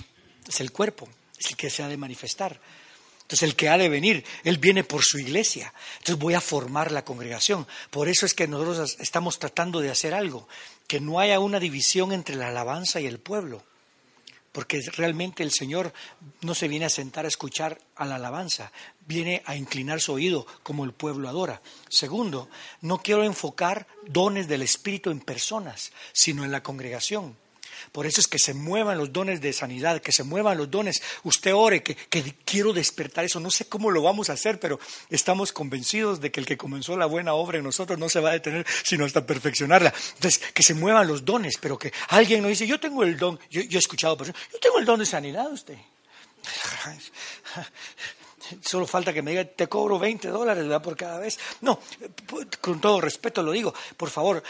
[0.49, 2.61] es el cuerpo, es el que se ha de manifestar.
[3.23, 5.73] Entonces el que ha de venir, Él viene por su iglesia.
[5.99, 7.67] Entonces voy a formar la congregación.
[7.91, 10.49] Por eso es que nosotros estamos tratando de hacer algo,
[10.87, 13.63] que no haya una división entre la alabanza y el pueblo
[14.53, 15.93] porque realmente el Señor
[16.41, 18.73] no se viene a sentar a escuchar a la alabanza,
[19.07, 21.63] viene a inclinar su oído como el pueblo adora.
[21.89, 22.49] Segundo,
[22.81, 27.37] no quiero enfocar dones del Espíritu en personas, sino en la congregación.
[27.93, 31.03] Por eso es que se muevan los dones de sanidad, que se muevan los dones.
[31.25, 31.97] Usted ore, que,
[32.45, 33.41] quiero despertar eso.
[33.41, 34.79] No sé cómo lo vamos a hacer, pero
[35.11, 38.31] estamos convencidos de que el que comenzó la buena obra en nosotros no se va
[38.31, 39.93] a detener, sino hasta perfeccionarla.
[40.15, 43.39] Entonces, que se muevan los dones, pero que alguien nos dice, yo tengo el don,
[43.51, 45.79] yo, he escuchado personas, yo tengo el don de sanidad usted.
[48.63, 50.83] Solo falta que me diga, te cobro 20 dólares ¿verdad?
[50.83, 51.39] por cada vez.
[51.61, 51.81] No,
[52.61, 54.43] con todo respeto lo digo, por favor,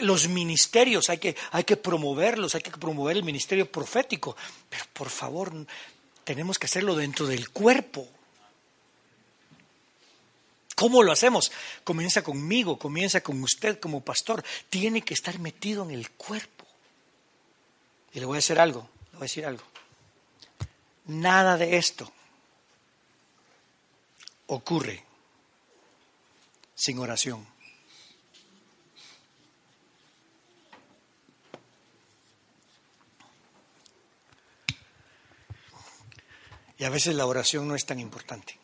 [0.00, 4.36] los ministerios hay que, hay que promoverlos, hay que promover el ministerio profético,
[4.68, 5.52] pero por favor,
[6.24, 8.08] tenemos que hacerlo dentro del cuerpo.
[10.74, 11.52] ¿Cómo lo hacemos?
[11.84, 14.42] Comienza conmigo, comienza con usted como pastor.
[14.68, 16.64] Tiene que estar metido en el cuerpo.
[18.12, 19.62] Y le voy a decir algo, le voy a decir algo.
[21.06, 22.10] Nada de esto
[24.46, 25.04] ocurre
[26.74, 27.51] sin oración.
[36.82, 38.58] Y a veces la oración no es tan importante.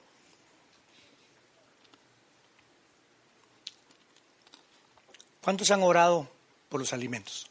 [5.40, 6.28] ¿Cuántos han orado
[6.68, 7.48] por los alimentos?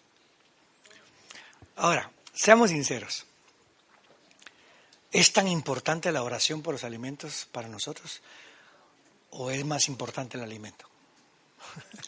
[1.78, 3.26] Ahora, seamos sinceros.
[5.14, 8.22] ¿Es tan importante la oración por los alimentos para nosotros?
[9.30, 10.86] ¿O es más importante el alimento?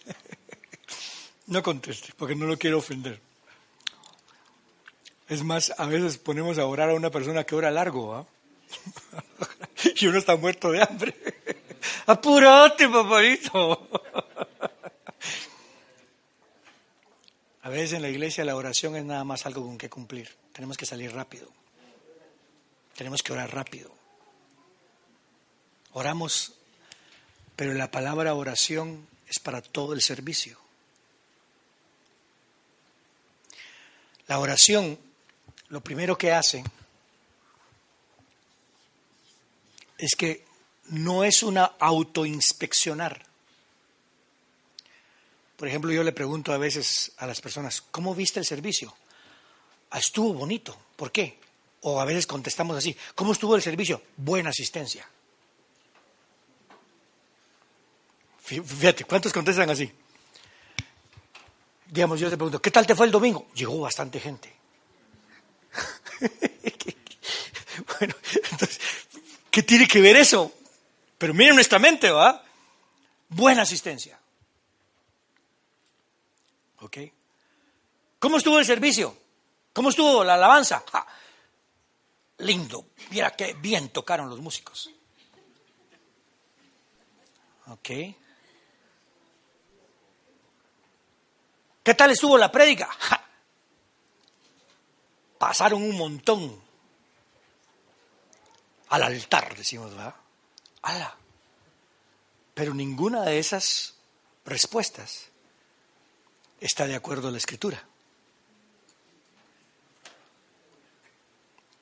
[1.48, 3.22] no conteste, porque no lo quiero ofender.
[5.30, 8.28] Es más, a veces ponemos a orar a una persona que ora largo, ¿ah?
[9.96, 11.16] y uno está muerto de hambre.
[12.06, 13.90] Apúrate, papadito.
[17.62, 20.36] A veces en la iglesia la oración es nada más algo con que cumplir.
[20.54, 21.48] Tenemos que salir rápido.
[22.96, 23.94] Tenemos que orar rápido.
[25.94, 26.54] Oramos,
[27.56, 30.58] pero la palabra oración es para todo el servicio.
[34.28, 35.00] La oración,
[35.70, 36.64] lo primero que hace
[40.00, 40.46] es que
[40.88, 43.26] no es una autoinspeccionar.
[45.58, 48.96] Por ejemplo, yo le pregunto a veces a las personas, ¿cómo viste el servicio?
[49.92, 50.76] Ah, estuvo bonito.
[50.96, 51.38] ¿Por qué?
[51.82, 54.02] O a veces contestamos así, ¿cómo estuvo el servicio?
[54.16, 55.08] Buena asistencia.
[58.42, 59.92] Fíjate, ¿cuántos contestan así?
[61.88, 63.48] Digamos, yo te pregunto, ¿qué tal te fue el domingo?
[63.54, 64.52] Llegó bastante gente.
[68.00, 68.16] bueno,
[68.52, 68.80] entonces,
[69.52, 70.52] ¿qué tiene que ver eso?
[71.18, 72.44] Pero miren nuestra mente, ¿va?
[73.30, 74.20] Buena asistencia.
[76.80, 76.98] ¿Ok?
[78.20, 79.16] ¿Cómo estuvo el servicio?
[79.74, 80.84] ¿Cómo estuvo la alabanza?
[82.40, 82.86] lindo.
[83.12, 84.90] Mira qué bien tocaron los músicos.
[87.68, 87.90] ¿Ok?
[91.84, 92.90] ¿Qué tal estuvo la prédica?
[95.38, 96.62] Pasaron un montón
[98.90, 100.16] al altar, decimos, ¿verdad?
[100.82, 101.16] ¡Hala!
[102.54, 103.96] Pero ninguna de esas
[104.46, 105.28] respuestas
[106.60, 107.82] está de acuerdo a la escritura.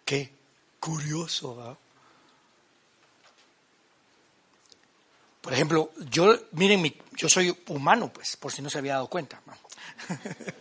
[0.06, 0.32] Qué
[0.80, 1.78] curioso.
[5.42, 9.42] Por ejemplo, yo, miren, yo soy humano, pues, por si no se había dado cuenta.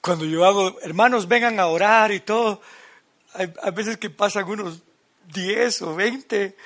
[0.00, 2.60] Cuando yo hago, hermanos, vengan a orar y todo,
[3.34, 4.82] hay, veces que pasan unos
[5.32, 6.56] 10 o 20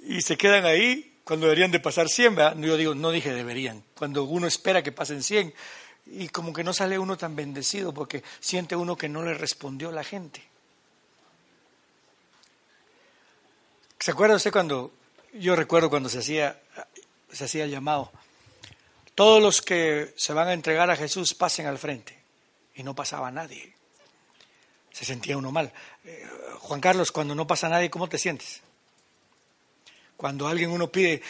[0.00, 2.56] y se quedan ahí cuando deberían de pasar 100, ¿verdad?
[2.58, 5.54] Yo digo, no dije deberían, cuando uno espera que pasen 100
[6.06, 9.92] y como que no sale uno tan bendecido porque siente uno que no le respondió
[9.92, 10.42] la gente.
[13.98, 14.92] ¿Se acuerda usted cuando
[15.32, 16.60] yo recuerdo cuando se hacía,
[17.30, 18.12] se hacía el llamado.
[19.14, 22.18] Todos los que se van a entregar a Jesús pasen al frente.
[22.74, 23.74] Y no pasaba nadie.
[24.92, 25.72] Se sentía uno mal.
[26.04, 26.28] Eh,
[26.60, 28.60] Juan Carlos, cuando no pasa nadie, ¿cómo te sientes?
[30.16, 31.22] Cuando alguien uno pide,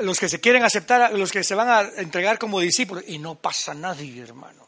[0.00, 3.34] los que se quieren aceptar, los que se van a entregar como discípulos, y no
[3.34, 4.66] pasa nadie, hermano.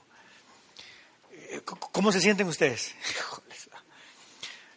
[1.33, 2.95] Eh, ¿Cómo se sienten ustedes?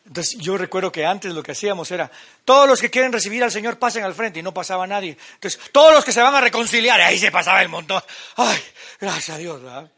[0.05, 2.11] Entonces yo recuerdo que antes lo que hacíamos era,
[2.43, 5.17] todos los que quieren recibir al Señor pasen al frente y no pasaba nadie.
[5.35, 8.03] Entonces todos los que se van a reconciliar, ahí se pasaba el montón.
[8.35, 8.61] Ay,
[8.99, 9.89] gracias a Dios, ¿verdad?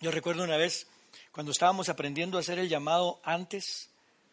[0.00, 0.86] Yo recuerdo una vez
[1.36, 3.90] cuando estábamos aprendiendo a hacer el llamado antes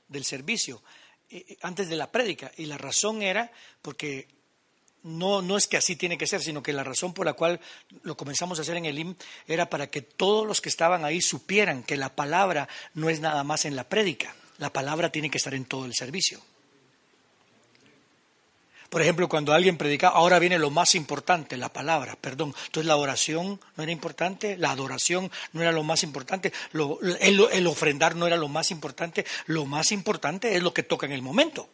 [0.08, 0.82] del servicio,
[1.30, 3.52] eh, eh, antes de la prédica, y la razón era
[3.82, 4.30] porque
[5.04, 7.60] no, no es que así tiene que ser, sino que la razón por la cual
[8.04, 9.16] lo comenzamos a hacer en el IM
[9.50, 13.44] era para que todos los que estaban ahí supieran que la palabra no es nada
[13.44, 16.40] más en la prédica, la palabra tiene que estar en todo el servicio.
[18.94, 22.54] Por ejemplo, cuando alguien predica, ahora viene lo más importante, la palabra, perdón.
[22.68, 26.54] Entonces la oración no era importante, la adoración no era lo más importante,
[27.20, 31.08] el, el ofrendar no era lo más importante, lo más importante es lo que toca
[31.08, 31.68] en el momento.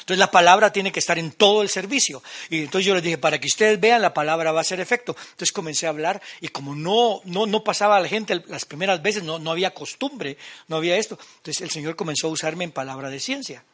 [0.00, 2.22] Entonces la palabra tiene que estar en todo el servicio.
[2.50, 5.16] Y entonces yo les dije, para que ustedes vean, la palabra va a hacer efecto.
[5.18, 9.00] Entonces comencé a hablar y como no, no, no pasaba a la gente las primeras
[9.00, 10.36] veces, no, no había costumbre,
[10.68, 11.18] no había esto.
[11.38, 13.64] Entonces el Señor comenzó a usarme en palabra de ciencia.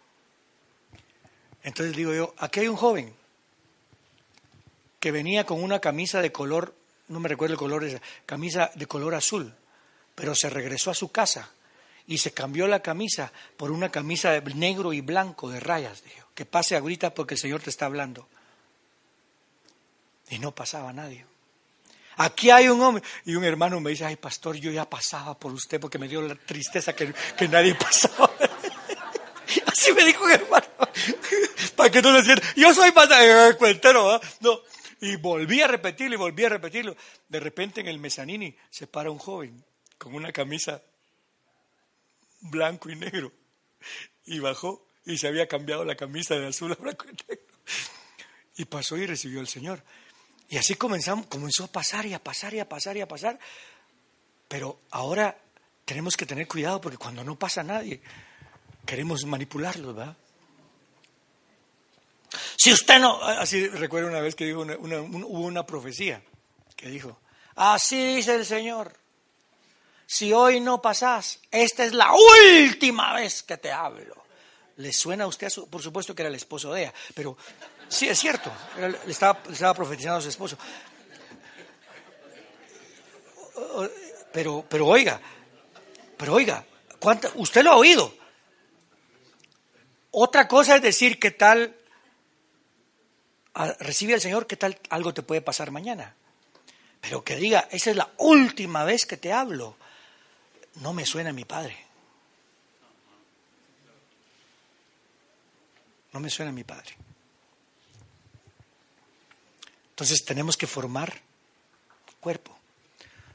[1.62, 3.14] Entonces digo yo, aquí hay un joven
[5.00, 6.74] que venía con una camisa de color,
[7.08, 9.54] no me recuerdo el color, esa, camisa de color azul,
[10.14, 11.50] pero se regresó a su casa
[12.06, 16.02] y se cambió la camisa por una camisa de negro y blanco de rayas.
[16.02, 18.26] Dijo, que pase ahorita porque el Señor te está hablando.
[20.30, 21.26] Y no pasaba nadie.
[22.16, 23.02] Aquí hay un hombre.
[23.24, 26.20] Y un hermano me dice, ay pastor, yo ya pasaba por usted porque me dio
[26.22, 27.14] la tristeza que,
[27.48, 28.30] nadie pasaba.
[29.66, 30.66] Así me dijo hermano.
[31.76, 32.46] Para que no se sienta.
[32.56, 34.60] Yo soy pastor, eh, cuentero, No.
[35.00, 36.96] Y volví a repetirlo y volví a repetirlo.
[37.28, 39.64] De repente en el mezanini se para un joven
[39.96, 40.82] con una camisa
[42.40, 43.32] blanco y negro.
[44.26, 47.46] Y bajó y se había cambiado la camisa de azul a blanco y negro.
[48.56, 49.84] Y pasó y recibió al Señor.
[50.48, 53.38] Y así comenzamos, comenzó a pasar y a pasar y a pasar y a pasar.
[54.48, 55.38] Pero ahora
[55.84, 58.00] tenemos que tener cuidado porque cuando no pasa nadie,
[58.88, 60.16] queremos manipularlo, ¿verdad?
[62.56, 66.22] Si usted no, así recuerdo una vez que dijo hubo una profecía
[66.74, 67.20] que dijo,
[67.54, 68.94] así dice el Señor,
[70.06, 74.24] si hoy no pasás, esta es la última vez que te hablo.
[74.76, 75.52] ¿Le suena a usted?
[75.68, 77.36] Por supuesto que era el esposo de ella, pero
[77.88, 80.56] sí, es cierto, le, estaba, estaba profetizando a su esposo.
[84.32, 85.20] Pero, pero oiga,
[86.16, 86.64] pero oiga,
[86.98, 88.18] ¿cuánta, usted lo ha oído.
[90.10, 91.74] Otra cosa es decir qué tal
[93.80, 96.14] recibe al Señor, qué tal algo te puede pasar mañana.
[97.00, 99.76] Pero que diga, esa es la última vez que te hablo
[100.80, 101.76] no me suena mi padre.
[106.12, 106.96] No me suena mi padre.
[109.90, 111.20] Entonces tenemos que formar
[112.20, 112.56] cuerpo.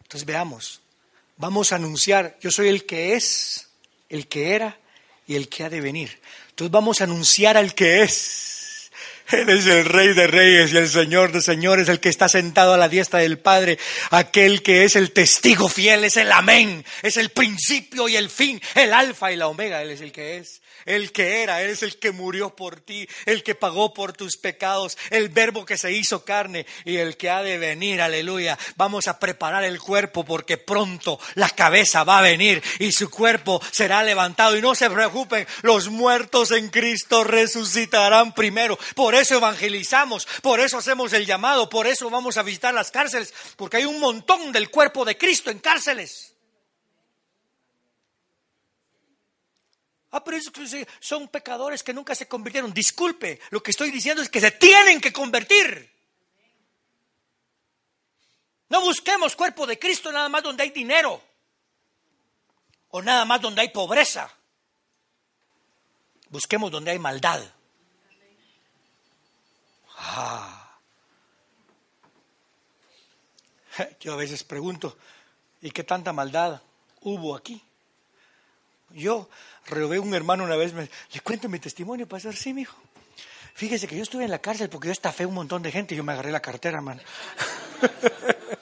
[0.03, 0.81] Entonces veamos,
[1.37, 3.69] vamos a anunciar, yo soy el que es,
[4.09, 4.77] el que era
[5.27, 6.21] y el que ha de venir.
[6.53, 8.91] Entonces vamos a anunciar al que es.
[9.31, 12.75] Él es el Rey de Reyes y el Señor de Señores, el que está sentado
[12.75, 13.79] a la diestra del Padre,
[14.11, 18.61] aquel que es el testigo fiel, es el amén, es el principio y el fin,
[18.75, 21.97] el alfa y la omega, Él es el que es el que era, es el
[21.97, 26.25] que murió por ti, el que pagó por tus pecados, el verbo que se hizo
[26.25, 28.57] carne y el que ha de venir, aleluya.
[28.75, 33.61] Vamos a preparar el cuerpo porque pronto la cabeza va a venir y su cuerpo
[33.71, 34.57] será levantado.
[34.57, 38.77] Y no se preocupen, los muertos en Cristo resucitarán primero.
[38.95, 43.33] Por eso evangelizamos, por eso hacemos el llamado, por eso vamos a visitar las cárceles,
[43.55, 46.32] porque hay un montón del cuerpo de Cristo en cárceles.
[50.15, 50.51] Ah, pero eso
[50.99, 52.71] son pecadores que nunca se convirtieron.
[52.71, 55.91] Disculpe, lo que estoy diciendo es que se tienen que convertir.
[58.69, 61.19] No busquemos cuerpo de Cristo nada más donde hay dinero
[62.89, 64.31] o nada más donde hay pobreza.
[66.29, 67.43] Busquemos donde hay maldad.
[69.97, 70.77] Ah.
[73.99, 74.95] Yo a veces pregunto,
[75.59, 76.61] ¿y qué tanta maldad
[77.01, 77.59] hubo aquí?
[78.93, 79.29] Yo
[79.65, 82.77] robé un hermano una vez, me, le cuento mi testimonio, pastor, sí, mijo.
[83.55, 85.97] Fíjese que yo estuve en la cárcel porque yo estafé un montón de gente y
[85.97, 87.01] yo me agarré la cartera, hermano.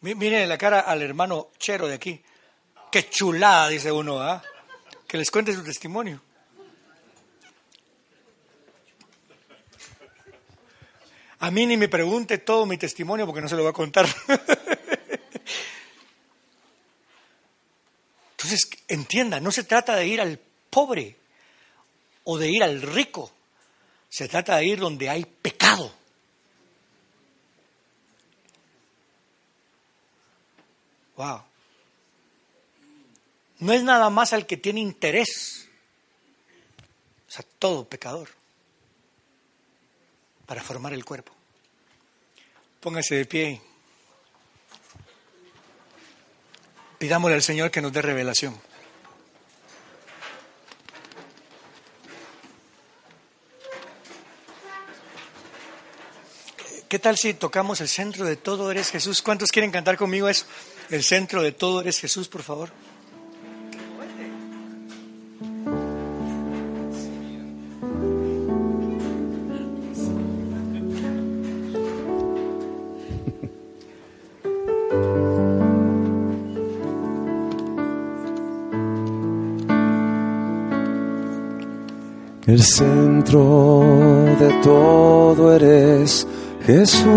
[0.00, 2.20] Miren la cara al hermano Chero de aquí.
[2.90, 4.42] Qué chulada, dice uno, ¿ah?
[5.06, 6.20] Que les cuente su testimonio.
[11.38, 14.06] A mí ni me pregunte todo mi testimonio porque no se lo voy a contar.
[18.88, 20.38] Entienda, no se trata de ir al
[20.70, 21.16] pobre
[22.24, 23.32] o de ir al rico,
[24.08, 25.92] se trata de ir donde hay pecado.
[31.16, 31.42] Wow.
[33.58, 35.68] No es nada más al que tiene interés,
[37.28, 38.28] o sea, todo pecador,
[40.46, 41.32] para formar el cuerpo.
[42.80, 43.71] Póngase de pie.
[47.02, 48.56] Pidámosle al Señor que nos dé revelación.
[56.88, 59.20] ¿Qué tal si tocamos el centro de todo eres Jesús?
[59.20, 60.46] ¿Cuántos quieren cantar conmigo eso?
[60.90, 62.70] El centro de todo eres Jesús, por favor.
[82.52, 83.82] El centro
[84.38, 86.26] de todo eres
[86.66, 87.08] Jesús.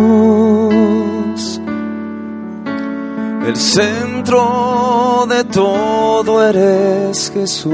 [3.46, 7.74] El centro de todo eres Jesús.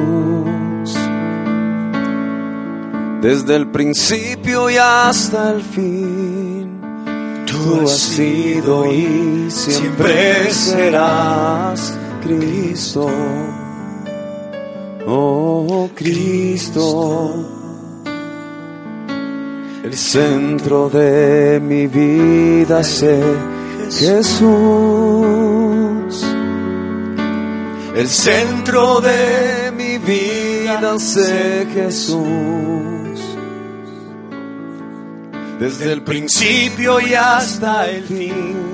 [3.22, 6.82] Desde el principio y hasta el fin.
[7.46, 13.08] Tú has sido y siempre serás Cristo
[15.08, 15.41] oh
[15.96, 17.34] Cristo,
[19.84, 23.22] el centro de mi vida sé
[23.92, 24.42] Jesús,
[27.96, 32.20] el centro de mi vida sé Jesús.
[35.60, 38.72] Desde el principio y hasta el fin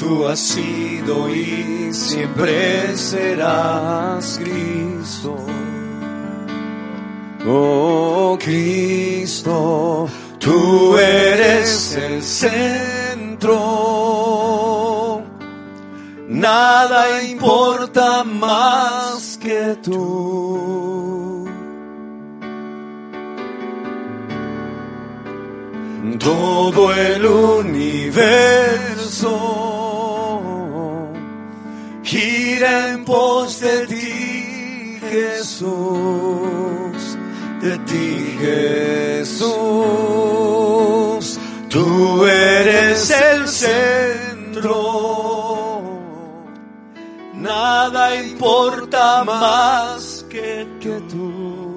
[0.00, 5.36] Tú has sido y siempre serás Cristo.
[7.46, 10.08] Oh Cristo,
[10.38, 13.56] tú eres el centro.
[16.28, 20.80] Nada importa más que tú.
[26.18, 27.90] Todo el universo
[32.02, 36.99] gira en pos de ti, Jesús,
[37.60, 39.50] de ti, Jesús.
[41.68, 44.72] Tú eres el centro,
[47.34, 51.76] nada importa más que, que tú.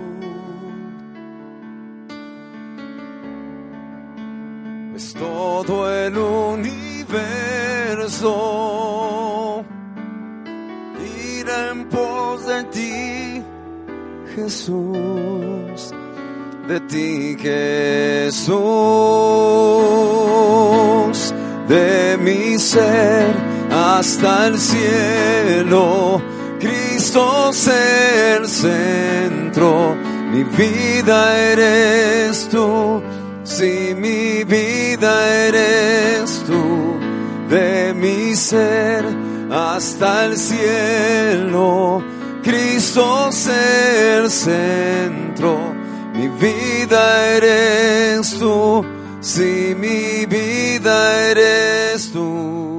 [4.96, 6.84] Es todo el universo
[11.72, 13.23] en pos de ti,
[14.36, 15.94] Jesús,
[16.68, 18.54] de ti, Jesús,
[21.68, 23.36] de mi ser
[23.72, 26.20] hasta el cielo,
[26.60, 29.96] Cristo es el centro,
[30.32, 33.04] Mi vida eres tú,
[33.44, 36.98] si mi vida eres tú,
[37.50, 39.06] de mi ser
[39.52, 42.02] hasta el cielo,
[42.44, 45.74] Cristo ser centro.
[46.14, 48.86] Mi vida eres tú,
[49.22, 52.73] si mi vida eres tú.